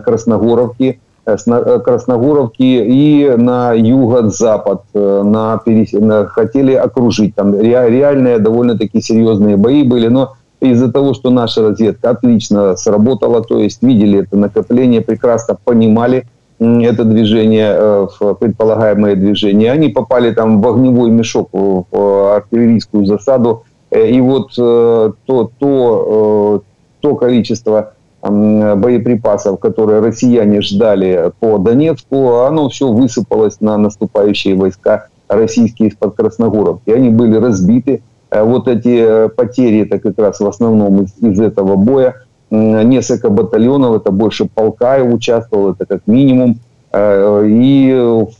Красногоровки, 0.04 1.00
с 1.00 1.07
Красногоровки 1.36 2.62
и 2.62 3.34
на 3.36 3.72
юго-запад 3.72 4.82
э, 4.94 5.22
на, 5.24 5.60
на, 5.92 6.26
хотели 6.26 6.72
окружить. 6.72 7.34
Там 7.34 7.58
реальные 7.58 8.38
довольно-таки 8.38 9.00
серьезные 9.00 9.56
бои 9.56 9.82
были, 9.82 10.08
но 10.08 10.34
из-за 10.60 10.90
того, 10.90 11.14
что 11.14 11.30
наша 11.30 11.62
разведка 11.62 12.10
отлично 12.10 12.76
сработала, 12.76 13.42
то 13.42 13.58
есть 13.58 13.82
видели 13.82 14.20
это 14.20 14.36
накопление, 14.36 15.00
прекрасно 15.00 15.56
понимали 15.62 16.24
это 16.58 17.04
движение, 17.04 17.72
э, 17.76 18.06
предполагаемое 18.40 19.14
движение, 19.14 19.70
они 19.70 19.88
попали 19.90 20.32
там 20.32 20.60
в 20.60 20.68
огневой 20.68 21.10
мешок, 21.10 21.50
в 21.52 22.34
артиллерийскую 22.34 23.06
засаду, 23.06 23.64
э, 23.90 24.08
и 24.08 24.20
вот 24.20 24.54
то, 24.54 25.14
то, 25.26 26.62
то 27.00 27.14
количество 27.16 27.92
боеприпасов, 28.22 29.60
которые 29.60 30.00
россияне 30.00 30.60
ждали 30.60 31.32
по 31.40 31.58
Донецку, 31.58 32.40
оно 32.40 32.68
все 32.68 32.92
высыпалось 32.92 33.60
на 33.60 33.76
наступающие 33.76 34.54
войска 34.54 35.06
российские 35.28 35.90
из-под 35.90 36.16
Красногоровки. 36.16 36.90
Они 36.90 37.10
были 37.10 37.36
разбиты. 37.36 38.02
Э, 38.30 38.42
вот 38.42 38.68
эти 38.68 39.26
э, 39.26 39.28
потери, 39.28 39.82
это 39.82 39.98
как 39.98 40.18
раз 40.18 40.40
в 40.40 40.46
основном 40.46 41.02
из, 41.02 41.16
из 41.20 41.40
этого 41.40 41.76
боя. 41.76 42.14
Несколько 42.50 43.28
батальонов, 43.28 43.96
это 43.96 44.10
больше 44.10 44.46
полка 44.46 45.02
участвовало, 45.02 45.72
это 45.72 45.84
как 45.84 46.06
минимум. 46.06 46.60
Э, 46.92 47.44
и 47.46 47.94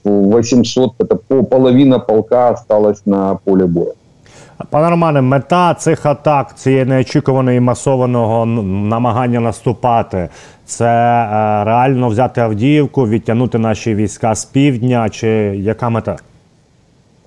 800, 0.04 0.94
это 0.98 1.16
половина 1.16 1.98
полка 1.98 2.48
осталось 2.48 3.02
на 3.04 3.34
поле 3.44 3.66
боя. 3.66 3.92
Пане 4.69 4.89
Романе, 4.89 5.21
мета 5.21 5.73
цих 5.73 6.05
атак, 6.05 6.55
цієї 6.55 6.85
неочікуваної 6.85 7.59
масованого 7.59 8.45
намагання 8.45 9.39
наступати, 9.39 10.29
це 10.65 10.85
е, 10.85 11.63
реально 11.63 12.07
взяти 12.07 12.41
Авдіївку, 12.41 13.07
відтягнути 13.07 13.57
наші 13.57 13.95
війська 13.95 14.35
з 14.35 14.45
півдня, 14.45 15.09
чи 15.09 15.27
яка 15.57 15.89
мета? 15.89 16.15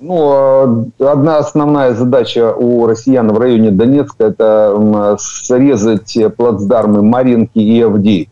Ну, 0.00 0.92
одна 0.98 1.38
основная 1.38 1.94
задача 1.94 2.52
у 2.52 2.86
россиян 2.86 3.32
в 3.32 3.38
районе 3.38 3.70
Донецка – 3.70 4.18
это 4.24 5.16
срезать 5.18 6.18
плацдармы 6.36 7.02
Маринки 7.02 7.58
и 7.58 7.80
Авдеевки. 7.80 8.30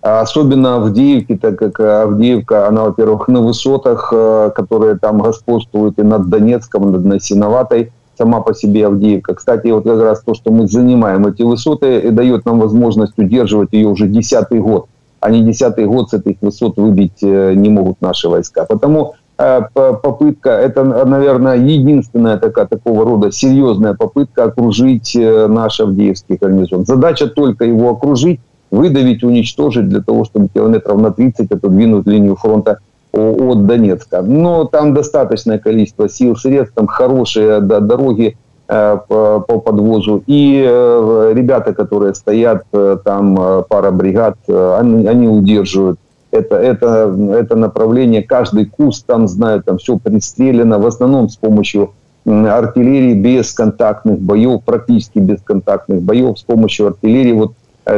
Особенно 0.00 0.76
Авдеевки, 0.76 1.36
так 1.36 1.58
как 1.58 1.80
Авдеевка, 1.80 2.68
она, 2.68 2.84
во-первых, 2.84 3.28
на 3.28 3.40
высотах, 3.40 4.12
э, 4.12 4.50
которые 4.54 4.98
там 4.98 5.18
господствуют 5.18 5.98
и 5.98 6.02
над 6.02 6.28
Донецком, 6.28 6.92
над 6.92 7.04
Насиноватой, 7.06 7.90
сама 8.19 8.41
по 8.41 8.53
себе 8.53 8.85
Авдеевка. 8.85 9.33
Кстати, 9.33 9.67
вот 9.67 9.85
как 9.85 10.01
раз 10.01 10.21
то, 10.21 10.33
что 10.33 10.51
мы 10.51 10.67
занимаем 10.67 11.25
эти 11.25 11.41
высоты, 11.43 11.99
и 11.99 12.09
дает 12.11 12.45
нам 12.45 12.59
возможность 12.59 13.17
удерживать 13.17 13.69
ее 13.71 13.87
уже 13.87 14.07
десятый 14.07 14.59
год. 14.59 14.87
А 15.21 15.31
не 15.31 15.41
десятый 15.41 15.85
год 15.85 16.09
с 16.09 16.13
этих 16.13 16.35
высот 16.41 16.77
выбить 16.77 17.23
э, 17.23 17.53
не 17.53 17.69
могут 17.69 18.01
наши 18.01 18.27
войска. 18.29 18.65
Потому 18.65 19.13
э, 19.37 19.61
попытка, 19.73 20.49
это, 20.49 20.83
наверное, 20.83 21.55
единственная 21.55 22.37
такая, 22.37 22.67
такого 22.67 23.05
рода 23.05 23.31
серьезная 23.31 23.93
попытка 23.93 24.45
окружить 24.45 25.15
э, 25.15 25.47
наш 25.47 25.79
Авдеевский 25.79 26.37
гарнизон. 26.41 26.85
Задача 26.85 27.27
только 27.27 27.65
его 27.65 27.89
окружить, 27.89 28.41
выдавить, 28.71 29.23
уничтожить 29.23 29.87
для 29.87 30.01
того, 30.01 30.25
чтобы 30.25 30.49
километров 30.53 31.01
на 31.01 31.11
30 31.11 31.51
отодвинуть 31.51 32.05
линию 32.05 32.35
фронта 32.35 32.79
от 33.11 33.65
Донецка. 33.65 34.21
Но 34.21 34.65
там 34.65 34.93
достаточное 34.93 35.59
количество 35.59 36.09
сил, 36.09 36.35
средств, 36.35 36.75
там 36.75 36.87
хорошие 36.87 37.59
дороги 37.59 38.37
э, 38.67 38.97
по, 39.07 39.39
подвозу. 39.39 40.23
И 40.27 40.63
э, 40.67 41.31
ребята, 41.33 41.73
которые 41.73 42.13
стоят, 42.13 42.63
э, 42.71 42.97
там 43.03 43.65
пара 43.67 43.91
бригад, 43.91 44.37
они, 44.47 45.07
они 45.07 45.27
удерживают 45.27 45.99
это, 46.31 46.55
это, 46.57 47.15
это 47.33 47.55
направление. 47.55 48.21
Каждый 48.21 48.65
куст 48.65 49.05
там 49.05 49.27
знают, 49.27 49.65
там 49.65 49.77
все 49.77 49.97
пристрелено, 49.97 50.79
в 50.79 50.85
основном 50.85 51.29
с 51.29 51.35
помощью 51.37 51.93
артиллерии 52.25 53.13
бесконтактных 53.15 54.19
боев, 54.19 54.63
практически 54.63 55.19
бесконтактных 55.19 56.01
боев 56.01 56.37
с 56.37 56.43
помощью 56.43 56.87
артиллерии. 56.87 57.31
Вот 57.31 57.53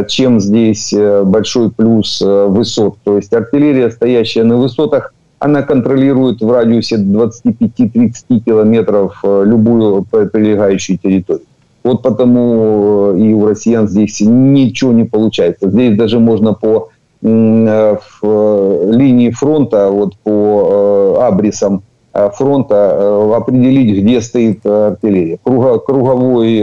чем 0.08 0.40
здесь 0.40 0.94
э, 0.94 1.24
большой 1.24 1.72
плюс 1.72 2.22
э, 2.22 2.46
высот. 2.46 2.98
То 3.04 3.18
есть 3.18 3.34
артиллерия, 3.34 3.92
стоящая 3.92 4.44
на 4.44 4.58
высотах, 4.58 5.14
она 5.40 5.64
контролирует 5.64 6.42
в 6.42 6.52
радиусе 6.52 6.98
25-30 6.98 8.40
километров 8.46 9.20
любую 9.24 10.04
прилегающую 10.04 11.00
территорию. 11.00 11.46
Вот 11.84 12.04
потому 12.04 13.16
и 13.18 13.34
у 13.34 13.48
россиян 13.48 13.88
здесь 13.88 14.22
ничего 14.22 14.92
не 14.92 15.06
получается. 15.06 15.68
Здесь 15.68 15.98
даже 15.98 16.20
можно 16.20 16.54
по 16.54 16.90
линии 17.24 19.32
фронта, 19.32 19.90
вот 19.90 20.16
по 20.18 21.26
абрисам 21.26 21.82
фронта 22.14 23.36
определить, 23.36 24.04
где 24.04 24.22
стоит 24.22 24.64
артиллерия. 24.64 25.40
Круговой, 25.44 26.60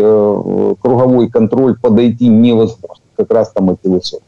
круговой 0.80 1.28
контроль 1.30 1.76
подойти 1.80 2.28
невозможно 2.28 3.07
якраз 3.18 3.52
там 3.52 3.78
і 3.84 3.88
висоти. 3.88 4.22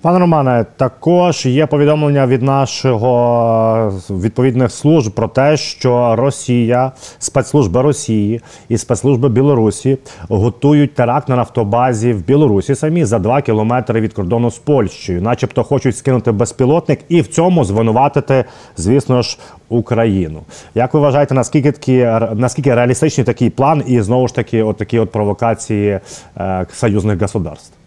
Пане 0.00 0.18
Романе, 0.18 0.66
також 0.76 1.46
є 1.46 1.66
повідомлення 1.66 2.26
від 2.26 2.42
нашого 2.42 3.92
відповідних 4.10 4.72
служб 4.72 5.12
про 5.12 5.28
те, 5.28 5.56
що 5.56 6.16
Росія, 6.16 6.92
спецслужби 7.18 7.82
Росії 7.82 8.40
і 8.68 8.78
спецслужби 8.78 9.28
Білорусі 9.28 9.98
готують 10.28 10.94
теракт 10.94 11.28
на 11.28 11.36
нафтобазі 11.36 12.12
в 12.12 12.24
Білорусі 12.26 12.74
самі 12.74 13.04
за 13.04 13.18
два 13.18 13.42
кілометри 13.42 14.00
від 14.00 14.12
кордону 14.12 14.50
з 14.50 14.58
Польщею, 14.58 15.22
начебто 15.22 15.64
хочуть 15.64 15.96
скинути 15.96 16.32
безпілотник 16.32 17.00
і 17.08 17.20
в 17.20 17.28
цьому 17.28 17.64
звинуватити, 17.64 18.44
звісно 18.76 19.22
ж, 19.22 19.38
Україну. 19.68 20.40
Як 20.74 20.94
ви 20.94 21.00
вважаєте, 21.00 21.34
наскільки 21.34 21.72
такі 21.72 21.96
наскільки 22.34 22.74
реалістичний 22.74 23.24
такий 23.24 23.50
план, 23.50 23.82
і 23.86 24.00
знову 24.00 24.28
ж 24.28 24.34
таки, 24.34 24.62
от 24.62 24.76
такі 24.76 24.98
от 24.98 25.12
провокації 25.12 26.00
е, 26.36 26.66
союзних 26.72 27.20
государств? 27.20 27.77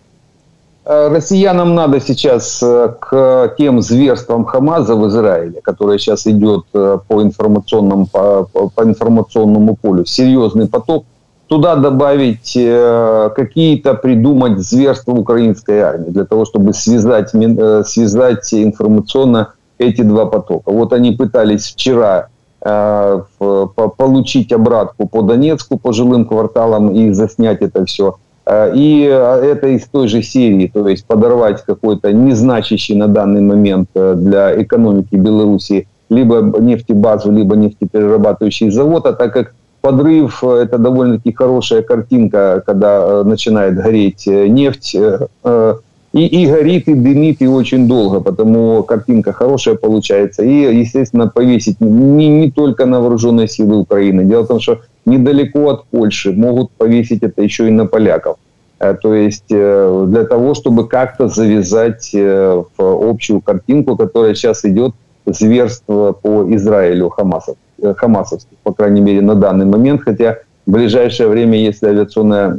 Э, 0.83 1.09
россиянам 1.09 1.75
надо 1.75 1.99
сейчас 1.99 2.61
э, 2.63 2.93
к 2.99 3.53
тем 3.57 3.81
зверствам 3.81 4.45
Хамаза 4.45 4.95
в 4.95 5.07
Израиле, 5.09 5.61
которое 5.61 5.99
сейчас 5.99 6.25
идет 6.25 6.65
э, 6.73 6.97
по 7.07 7.21
информационному, 7.21 8.07
по, 8.07 8.45
по 8.45 8.83
информационному 8.83 9.75
полю, 9.75 10.05
серьезный 10.05 10.67
поток, 10.67 11.05
туда 11.47 11.75
добавить 11.75 12.53
какие-то, 12.53 13.93
придумать 13.93 14.57
зверства 14.59 15.11
украинской 15.11 15.79
армии, 15.79 16.09
для 16.09 16.23
того, 16.23 16.45
чтобы 16.45 16.73
связать, 16.73 17.31
связать 17.31 18.53
информационно 18.53 19.53
эти 19.77 20.01
два 20.01 20.27
потока. 20.27 20.71
Вот 20.71 20.93
они 20.93 21.11
пытались 21.11 21.65
вчера 21.73 22.29
получить 22.57 24.53
обратку 24.53 25.09
по 25.09 25.23
Донецку, 25.23 25.77
по 25.77 25.91
жилым 25.91 26.23
кварталам 26.23 26.89
и 26.95 27.11
заснять 27.11 27.61
это 27.61 27.85
все– 27.85 28.15
и 28.75 29.07
э, 29.09 29.51
это 29.51 29.67
из 29.67 29.85
той 29.87 30.07
же 30.07 30.23
серии, 30.23 30.71
то 30.73 30.87
есть 30.87 31.05
подорвать 31.05 31.63
какой-то 31.63 32.11
незначащий 32.11 32.95
на 32.95 33.07
данный 33.07 33.41
момент 33.41 33.89
э, 33.93 34.15
для 34.15 34.61
экономики 34.61 35.15
Беларуси 35.15 35.87
либо 36.09 36.41
нефтебазу, 36.59 37.31
либо 37.31 37.55
нефтеперерабатывающий 37.55 38.71
завод, 38.71 39.05
а 39.05 39.13
так 39.13 39.33
как 39.33 39.53
подрыв– 39.81 40.43
это 40.43 40.77
довольно-таки 40.77 41.31
хорошая 41.31 41.81
картинка, 41.83 42.61
когда 42.65 43.23
начинает 43.23 43.75
гореть 43.75 44.27
нефть, 44.27 44.97
и, 46.13 46.25
и 46.25 46.45
горит, 46.45 46.87
и 46.87 46.93
дымит, 46.93 47.41
и 47.41 47.47
очень 47.47 47.87
долго, 47.87 48.19
потому 48.19 48.83
картинка 48.83 49.31
хорошая 49.31 49.75
получается. 49.75 50.43
И, 50.43 50.75
естественно, 50.75 51.27
повесить 51.27 51.79
не, 51.79 52.27
не 52.27 52.51
только 52.51 52.85
на 52.85 52.99
вооруженные 52.99 53.47
силы 53.47 53.77
Украины. 53.77 54.25
Дело 54.25 54.43
в 54.43 54.47
том, 54.47 54.59
что 54.59 54.81
недалеко 55.05 55.69
от 55.69 55.85
Польши 55.85 56.33
могут 56.33 56.71
повесить 56.71 57.23
это 57.23 57.41
еще 57.41 57.67
и 57.67 57.71
на 57.71 57.85
поляков. 57.85 58.37
Э, 58.79 58.93
то 59.01 59.15
есть 59.15 59.45
э, 59.51 60.05
для 60.09 60.25
того, 60.25 60.53
чтобы 60.53 60.85
как-то 60.87 61.29
завязать 61.29 62.11
э, 62.13 62.63
в 62.77 63.09
общую 63.09 63.39
картинку, 63.39 63.95
которая 63.95 64.35
сейчас 64.35 64.65
идет 64.65 64.93
зверство 65.25 66.11
по 66.11 66.45
Израилю 66.55 67.09
Хамасов, 67.09 67.55
хамасовских, 67.81 68.57
по 68.63 68.73
крайней 68.73 69.01
мере, 69.01 69.21
на 69.21 69.35
данный 69.35 69.65
момент. 69.65 70.01
Хотя 70.03 70.39
в 70.65 70.71
ближайшее 70.71 71.29
время, 71.29 71.57
если 71.57 71.87
авиационная, 71.87 72.49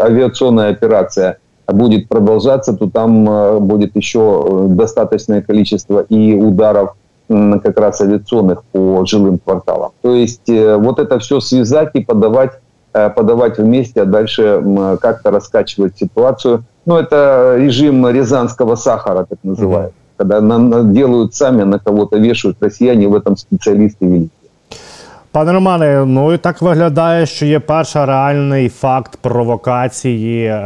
авиационная 0.00 0.70
операция– 0.70 1.36
будет 1.72 2.08
продолжаться, 2.08 2.72
то 2.72 2.88
там 2.88 3.28
э, 3.28 3.58
будет 3.58 3.94
еще 3.96 4.46
э, 4.46 4.66
достаточное 4.70 5.42
количество 5.42 6.00
и 6.00 6.34
ударов 6.34 6.94
как 7.28 7.78
раз 7.78 8.00
авиационных 8.00 8.64
по 8.72 9.04
жилым 9.04 9.38
кварталам. 9.38 9.90
То 10.00 10.14
есть 10.14 10.48
э, 10.48 10.76
вот 10.76 10.98
это 10.98 11.18
все 11.18 11.40
связать 11.40 11.90
и 11.92 12.00
подавать, 12.00 12.52
подавать 12.92 13.58
вместе, 13.58 14.00
а 14.00 14.06
дальше 14.06 14.62
как-то 14.98 15.30
раскачивать 15.30 15.98
ситуацию. 15.98 16.64
Ну, 16.86 16.96
это 16.96 17.56
режим 17.58 18.08
рязанского 18.08 18.76
сахара, 18.76 19.26
так 19.28 19.38
называют. 19.42 19.92
Mm-hmm. 19.92 20.16
Когда 20.16 20.40
на, 20.40 20.82
делают 20.84 21.34
сами, 21.34 21.64
на 21.64 21.78
кого-то 21.78 22.16
вешают. 22.16 22.56
Россияне 22.60 23.08
в 23.08 23.14
этом 23.14 23.36
специалисты 23.36 24.06
великие. 24.06 24.30
Пане 25.32 25.52
Романе, 25.52 26.04
ну 26.06 26.32
і 26.32 26.38
так 26.38 26.62
виглядає, 26.62 27.26
що 27.26 27.46
є 27.46 27.60
перший 27.60 28.04
реальний 28.04 28.68
факт 28.68 29.18
провокації 29.20 30.44
е, 30.46 30.60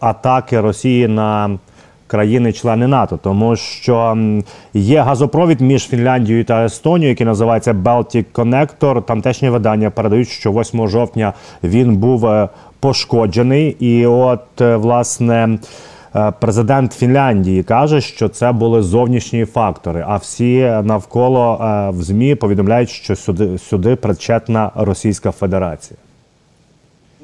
атаки 0.00 0.60
Росії 0.60 1.08
на 1.08 1.58
країни-члени 2.06 2.86
НАТО, 2.86 3.18
тому 3.22 3.56
що 3.56 4.18
є 4.74 5.00
газопровід 5.00 5.60
між 5.60 5.88
Фінляндією 5.88 6.44
та 6.44 6.64
Естонією, 6.64 7.08
який 7.08 7.26
називається 7.26 7.72
Baltic 7.72 8.24
Connector. 8.34 9.02
Тамтешні 9.02 9.50
видання 9.50 9.90
передають, 9.90 10.28
що 10.28 10.52
8 10.52 10.88
жовтня 10.88 11.32
він 11.62 11.96
був 11.96 12.26
е, 12.26 12.48
пошкоджений, 12.80 13.76
і 13.80 14.06
от 14.06 14.60
е, 14.60 14.76
власне. 14.76 15.58
Е, 16.15 16.33
президент 16.39 16.93
Фінляндії 16.93 17.63
каже, 17.63 18.01
що 18.01 18.29
це 18.29 18.51
були 18.51 18.81
зовнішні 18.81 19.45
фактори. 19.45 20.05
А 20.07 20.17
всі 20.17 20.59
навколо 20.83 21.61
е, 21.61 21.89
в 21.89 22.03
змі 22.03 22.35
повідомляють, 22.35 22.89
що 22.89 23.15
сюди 23.15 23.57
сюди 23.57 23.95
причетна 23.95 24.71
Російська 24.75 25.31
Федерація. 25.31 25.97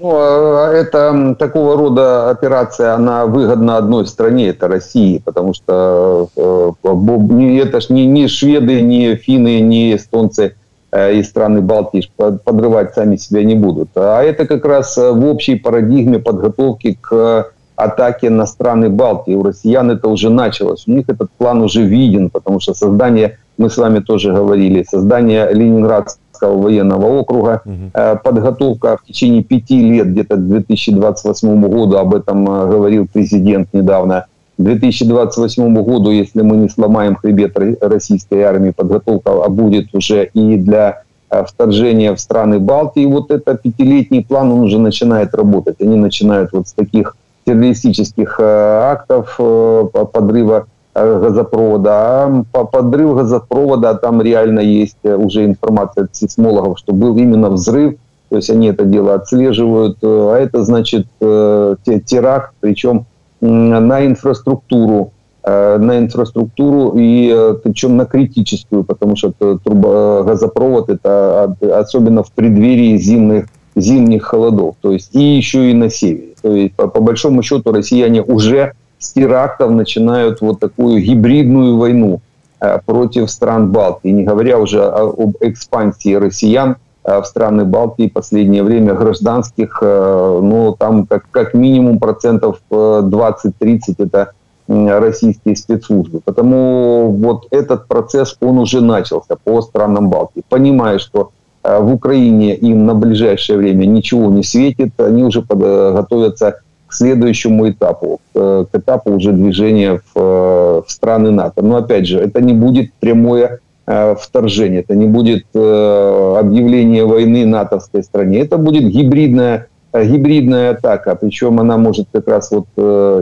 Ну, 0.01 0.11
это 0.11 1.35
такого 1.35 1.75
рода 1.75 2.31
операция, 2.31 2.95
она 2.95 3.25
выгодна 3.25 3.77
одной 3.77 4.05
стране, 4.05 4.47
это 4.47 4.67
России, 4.69 5.21
потому 5.25 5.53
что 5.53 6.29
э, 6.37 7.63
это 7.63 7.81
ж 7.81 7.89
не, 7.89 8.05
не 8.05 8.27
шведы, 8.27 8.81
не 8.81 9.15
финны, 9.15 9.59
не 9.59 9.95
эстонцы 9.95 10.53
э, 10.91 11.15
и 11.15 11.23
страны 11.23 11.59
Балтии 11.59 12.09
подрывать 12.45 12.93
сами 12.93 13.17
себя 13.17 13.43
не 13.43 13.55
будут. 13.55 13.89
А 13.95 14.23
это 14.23 14.47
как 14.47 14.65
раз 14.65 14.95
в 14.95 15.25
общей 15.25 15.55
парадигме 15.55 16.19
подготовки 16.19 16.97
к 17.01 17.47
атаки 17.76 18.26
на 18.26 18.46
страны 18.46 18.88
Балтии. 18.88 19.34
У 19.34 19.42
россиян 19.42 19.90
это 19.90 20.08
уже 20.08 20.30
началось. 20.30 20.84
У 20.86 20.92
них 20.92 21.08
этот 21.08 21.30
план 21.32 21.62
уже 21.62 21.82
виден, 21.82 22.30
потому 22.30 22.60
что 22.60 22.74
создание, 22.74 23.38
мы 23.58 23.68
с 23.68 23.76
вами 23.76 24.00
тоже 24.00 24.32
говорили, 24.32 24.84
создание 24.88 25.52
Ленинградского 25.52 26.60
военного 26.60 27.06
округа, 27.06 27.62
угу. 27.64 28.18
подготовка 28.22 28.96
в 28.96 29.06
течение 29.06 29.42
пяти 29.42 29.80
лет, 29.80 30.08
где-то 30.08 30.36
к 30.36 30.48
2028 30.48 31.68
году, 31.68 31.96
об 31.96 32.14
этом 32.14 32.48
э, 32.48 32.70
говорил 32.70 33.08
президент 33.12 33.68
недавно, 33.72 34.26
к 34.56 34.62
2028 34.62 35.74
году, 35.82 36.10
если 36.10 36.42
мы 36.42 36.56
не 36.56 36.68
сломаем 36.68 37.16
хребет 37.16 37.56
российской 37.80 38.42
армии, 38.42 38.70
подготовка 38.70 39.48
будет 39.48 39.94
уже 39.94 40.26
и 40.32 40.56
для 40.56 41.02
э, 41.30 41.44
вторжения 41.44 42.14
в 42.14 42.20
страны 42.20 42.60
Балтии. 42.60 43.04
Вот 43.06 43.30
это 43.30 43.56
пятилетний 43.56 44.24
план, 44.24 44.52
он 44.52 44.60
уже 44.60 44.78
начинает 44.78 45.34
работать. 45.34 45.80
Они 45.80 45.96
начинают 45.96 46.52
вот 46.52 46.68
с 46.68 46.72
таких 46.72 47.16
террористических 47.44 48.36
э, 48.38 48.42
актов 48.42 49.36
э, 49.38 49.84
подрыва 50.12 50.66
э, 50.94 51.20
газопровода. 51.20 52.44
А 52.52 52.64
подрыв 52.64 53.16
газопровода, 53.16 53.94
там 53.94 54.22
реально 54.22 54.60
есть 54.60 54.98
уже 55.04 55.44
информация 55.44 56.04
от 56.04 56.16
сейсмологов, 56.16 56.78
что 56.78 56.92
был 56.92 57.16
именно 57.16 57.50
взрыв, 57.50 57.94
то 58.30 58.36
есть 58.36 58.50
они 58.50 58.68
это 58.68 58.84
дело 58.84 59.14
отслеживают, 59.14 59.98
а 60.02 60.36
это 60.36 60.64
значит 60.64 61.06
теракт, 61.20 62.52
причем 62.60 63.06
на 63.40 64.06
инфраструктуру, 64.06 65.12
на 65.44 65.98
инфраструктуру 65.98 66.94
и 66.96 67.54
причем 67.62 67.96
на 67.96 68.06
критическую, 68.06 68.82
потому 68.82 69.14
что 69.14 69.32
труба, 69.62 70.22
газопровод 70.24 70.88
это 70.88 71.54
особенно 71.78 72.24
в 72.24 72.32
преддверии 72.32 72.96
зимних, 72.96 73.46
зимних 73.76 74.24
холодов, 74.24 74.76
то 74.80 74.90
есть 74.90 75.14
и 75.14 75.36
еще 75.36 75.70
и 75.70 75.74
на 75.74 75.90
севере. 75.90 76.33
То 76.44 76.54
есть, 76.54 76.74
по, 76.74 76.88
по 76.88 77.00
большому 77.00 77.42
счету, 77.42 77.72
россияне 77.72 78.22
уже 78.22 78.74
с 78.98 79.14
терактов 79.14 79.70
начинают 79.70 80.42
вот 80.42 80.60
такую 80.60 81.00
гибридную 81.00 81.78
войну 81.78 82.20
э, 82.60 82.80
против 82.84 83.30
стран 83.30 83.72
Балтии, 83.72 84.10
не 84.10 84.24
говоря 84.24 84.58
уже 84.58 84.84
об 84.84 85.36
экспансии 85.40 86.14
россиян 86.14 86.76
э, 87.02 87.18
в 87.18 87.24
страны 87.24 87.64
Балтии 87.64 88.10
в 88.10 88.12
последнее 88.12 88.62
время 88.62 88.92
гражданских, 88.92 89.78
э, 89.80 90.40
ну, 90.42 90.76
там 90.78 91.06
как, 91.06 91.24
как 91.30 91.54
минимум 91.54 91.98
процентов 91.98 92.60
20-30 92.70 93.94
это 93.96 94.32
российские 94.68 95.56
спецслужбы. 95.56 96.20
Потому 96.22 97.10
вот 97.10 97.46
этот 97.52 97.88
процесс, 97.88 98.36
он 98.42 98.58
уже 98.58 98.82
начался 98.82 99.36
по 99.42 99.62
странам 99.62 100.10
Балтии. 100.10 100.42
Понимая, 100.46 100.98
что 100.98 101.30
в 101.64 101.94
Украине 101.94 102.54
им 102.54 102.84
на 102.84 102.94
ближайшее 102.94 103.58
время 103.58 103.86
ничего 103.86 104.30
не 104.30 104.42
светит, 104.42 105.00
они 105.00 105.24
уже 105.24 105.42
готовятся 105.42 106.60
следующему 106.94 107.68
этапу, 107.70 108.20
к 108.32 108.68
этапу 108.72 109.12
уже 109.12 109.32
движения 109.32 110.00
в, 110.14 110.84
в 110.86 110.90
страны 110.90 111.30
НАТО. 111.30 111.62
Но 111.62 111.76
опять 111.76 112.06
же, 112.06 112.18
это 112.18 112.40
не 112.40 112.52
будет 112.52 112.92
прямое 113.00 113.60
э, 113.86 114.14
вторжение, 114.18 114.80
это 114.80 114.94
не 114.94 115.06
будет 115.06 115.44
э, 115.54 116.36
объявление 116.38 117.04
войны 117.04 117.46
натовской 117.46 118.02
стране, 118.02 118.40
это 118.40 118.58
будет 118.58 118.84
гибридная 118.84 119.66
э, 119.92 120.04
гибридная 120.04 120.72
атака, 120.72 121.16
причем 121.16 121.60
она 121.60 121.76
может 121.78 122.06
как 122.12 122.28
раз 122.28 122.50
вот 122.50 122.66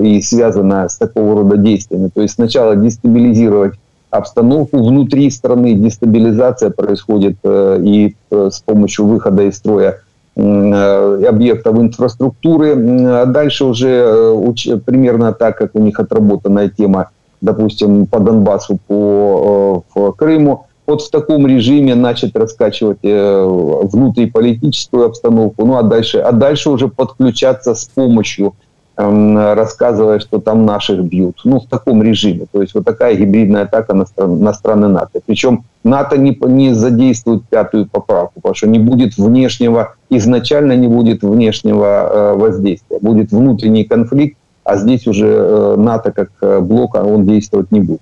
и 0.05 0.21
связана 0.23 0.89
с 0.89 0.99
такого 0.99 1.43
рода 1.43 1.57
действиями. 1.57 2.11
То 2.15 2.23
есть 2.23 2.35
сначала 2.35 2.77
дестабилизировать 2.77 3.75
обстановку 4.13 4.79
внутри 4.79 5.29
страны, 5.31 5.75
дестабилизация 5.75 6.71
происходит 6.71 7.39
и 7.45 8.15
с 8.31 8.61
помощью 8.61 9.07
выхода 9.07 9.43
из 9.43 9.57
строя 9.57 9.99
Э, 10.35 11.27
объектов 11.29 11.79
инфраструктуры. 11.79 12.73
А 12.73 13.27
дальше 13.27 13.67
уже 13.67 13.89
э, 13.89 14.79
примерно 14.79 15.35
так, 15.35 15.59
как 15.59 15.75
у 15.75 15.79
них 15.79 16.01
отработанная 16.01 16.71
тема, 16.71 17.11
допустим, 17.43 18.07
по 18.07 18.19
Донбассу, 18.19 18.79
по 18.87 19.85
э, 19.95 20.01
в 20.01 20.13
Крыму, 20.13 20.65
вот 20.87 21.03
в 21.03 21.11
таком 21.11 21.47
режиме 21.47 21.95
начать 21.95 22.35
раскачивать 22.35 23.01
внутриполитическую 23.03 25.05
обстановку, 25.07 25.67
ну 25.67 25.77
а 25.77 25.83
дальше, 25.83 26.19
а 26.19 26.33
дальше 26.33 26.71
уже 26.71 26.89
подключаться 26.89 27.75
с 27.75 27.85
помощью 27.85 28.55
рассказывая, 28.97 30.19
что 30.19 30.39
там 30.39 30.67
наших 30.67 31.03
бьют. 31.05 31.41
Ну, 31.45 31.61
в 31.61 31.67
таком 31.67 32.03
режиме. 32.03 32.47
То 32.51 32.61
есть 32.61 32.75
вот 32.75 32.85
такая 32.85 33.15
гибридная 33.15 33.63
атака 33.63 33.95
на, 33.95 34.07
стран, 34.07 34.41
на 34.41 34.53
страны 34.53 34.89
НАТО. 34.89 35.21
Причем 35.25 35.65
НАТО 35.85 36.19
не, 36.19 36.39
не 36.47 36.75
задействует 36.75 37.43
пятую 37.49 37.87
поправку, 37.87 38.35
потому 38.37 38.55
что 38.55 38.69
не 38.69 38.79
будет 38.79 39.17
внешнего, 39.17 39.95
изначально 40.11 40.77
не 40.77 40.89
будет 40.89 41.23
внешнего 41.23 41.85
э, 41.85 42.35
воздействия. 42.37 42.99
Будет 43.01 43.33
внутренний 43.33 43.85
конфликт, 43.85 44.37
а 44.65 44.77
здесь 44.77 45.07
уже 45.07 45.27
э, 45.27 45.77
НАТО 45.77 46.13
как 46.13 46.31
э, 46.43 46.61
блок, 46.61 46.97
а 46.97 47.03
он 47.03 47.27
действовать 47.27 47.73
не 47.73 47.81
будет. 47.81 48.01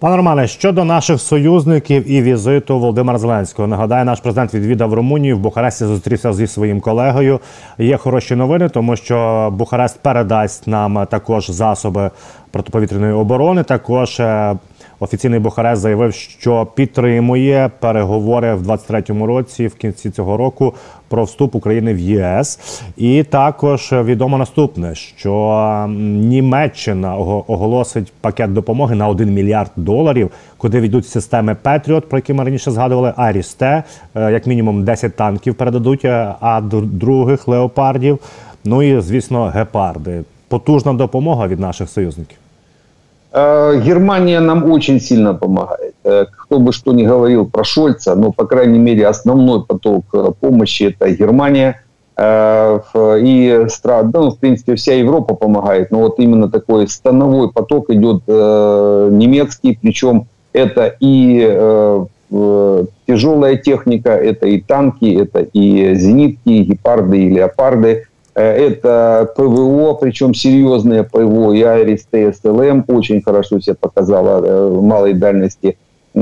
Пане 0.00 0.16
Романе, 0.16 0.46
щодо 0.46 0.84
наших 0.84 1.20
союзників 1.20 2.10
і 2.10 2.22
візиту 2.22 2.78
Володимира 2.78 3.18
Зеленського, 3.18 3.68
нагадаю, 3.68 4.04
наш 4.04 4.20
президент 4.20 4.54
відвідав 4.54 4.94
Румунію 4.94 5.36
в 5.36 5.40
Бухаресті. 5.40 5.84
Зустрівся 5.84 6.32
зі 6.32 6.46
своїм 6.46 6.80
колегою. 6.80 7.40
Є 7.78 7.96
хороші 7.96 8.36
новини, 8.36 8.68
тому 8.68 8.96
що 8.96 9.48
Бухарест 9.52 9.98
передасть 10.02 10.66
нам 10.66 11.06
також 11.06 11.50
засоби 11.50 12.10
протиповітряної 12.50 13.12
оборони. 13.12 13.62
Також 13.62 14.20
Офіційний 15.02 15.40
Бухарест 15.40 15.82
заявив, 15.82 16.14
що 16.14 16.66
підтримує 16.74 17.70
переговори 17.80 18.54
в 18.54 18.70
23-му 18.70 19.26
році, 19.26 19.66
в 19.66 19.74
кінці 19.74 20.10
цього 20.10 20.36
року, 20.36 20.74
про 21.08 21.24
вступ 21.24 21.54
України 21.54 21.94
в 21.94 21.98
ЄС. 21.98 22.60
І 22.96 23.22
також 23.22 23.92
відомо 23.92 24.38
наступне, 24.38 24.94
що 24.94 25.86
Німеччина 25.98 27.16
оголосить 27.16 28.12
пакет 28.20 28.52
допомоги 28.52 28.94
на 28.94 29.08
1 29.08 29.34
мільярд 29.34 29.70
доларів, 29.76 30.30
куди 30.56 30.80
війдуть 30.80 31.06
системи 31.06 31.54
Петріот, 31.54 32.08
про 32.08 32.18
які 32.18 32.32
ми 32.32 32.44
раніше 32.44 32.70
згадували, 32.70 33.12
Арісте, 33.16 33.82
як 34.14 34.46
мінімум 34.46 34.84
10 34.84 35.16
танків 35.16 35.54
передадуть, 35.54 36.04
а 36.04 36.60
других 36.72 37.48
леопардів. 37.48 38.18
Ну 38.64 38.82
і 38.82 39.00
звісно, 39.00 39.44
гепарди. 39.44 40.22
Потужна 40.48 40.92
допомога 40.92 41.46
від 41.46 41.60
наших 41.60 41.88
союзників. 41.90 42.36
Э, 43.32 43.80
Германия 43.84 44.40
нам 44.40 44.70
очень 44.70 45.00
сильно 45.00 45.34
помогает. 45.34 45.94
Э, 46.04 46.26
кто 46.30 46.58
бы 46.58 46.72
что 46.72 46.92
ни 46.92 47.04
говорил 47.04 47.48
про 47.48 47.62
Шольца, 47.62 48.14
но, 48.16 48.32
по 48.32 48.44
крайней 48.44 48.78
мере, 48.78 49.06
основной 49.06 49.64
поток 49.64 50.04
э, 50.12 50.32
помощи– 50.40 50.82
это 51.00 51.10
Германия. 51.10 51.82
И, 52.18 53.66
ну, 54.12 54.30
в 54.30 54.36
принципе, 54.38 54.74
вся 54.74 54.92
Европа 54.92 55.34
помогает. 55.34 55.90
Но 55.90 56.00
вот 56.00 56.18
именно 56.18 56.50
такой 56.50 56.86
становой 56.86 57.50
поток 57.50 57.88
идет 57.88 58.26
немецкий, 58.26 59.78
причем 59.80 60.26
это 60.52 60.94
и 61.00 62.04
тяжелая 63.06 63.56
техника, 63.56 64.10
это 64.10 64.48
и 64.48 64.60
танки, 64.60 65.18
это 65.18 65.40
и 65.40 65.94
зенитки, 65.94 66.50
и 66.50 66.62
гепарды, 66.64 67.22
и 67.22 67.30
леопарды– 67.30 68.04
это 68.34 69.30
ПВО, 69.36 69.94
причем 69.94 70.34
серьезное 70.34 71.02
ПВО, 71.02 71.52
и 71.52 71.62
Айрис 71.62 72.06
ТСЛМ 72.10 72.84
очень 72.88 73.22
хорошо 73.22 73.60
себя 73.60 73.76
показала 73.78 74.44
э, 74.44 74.80
малой 74.80 75.14
дальности 75.14 75.76
э, 76.14 76.20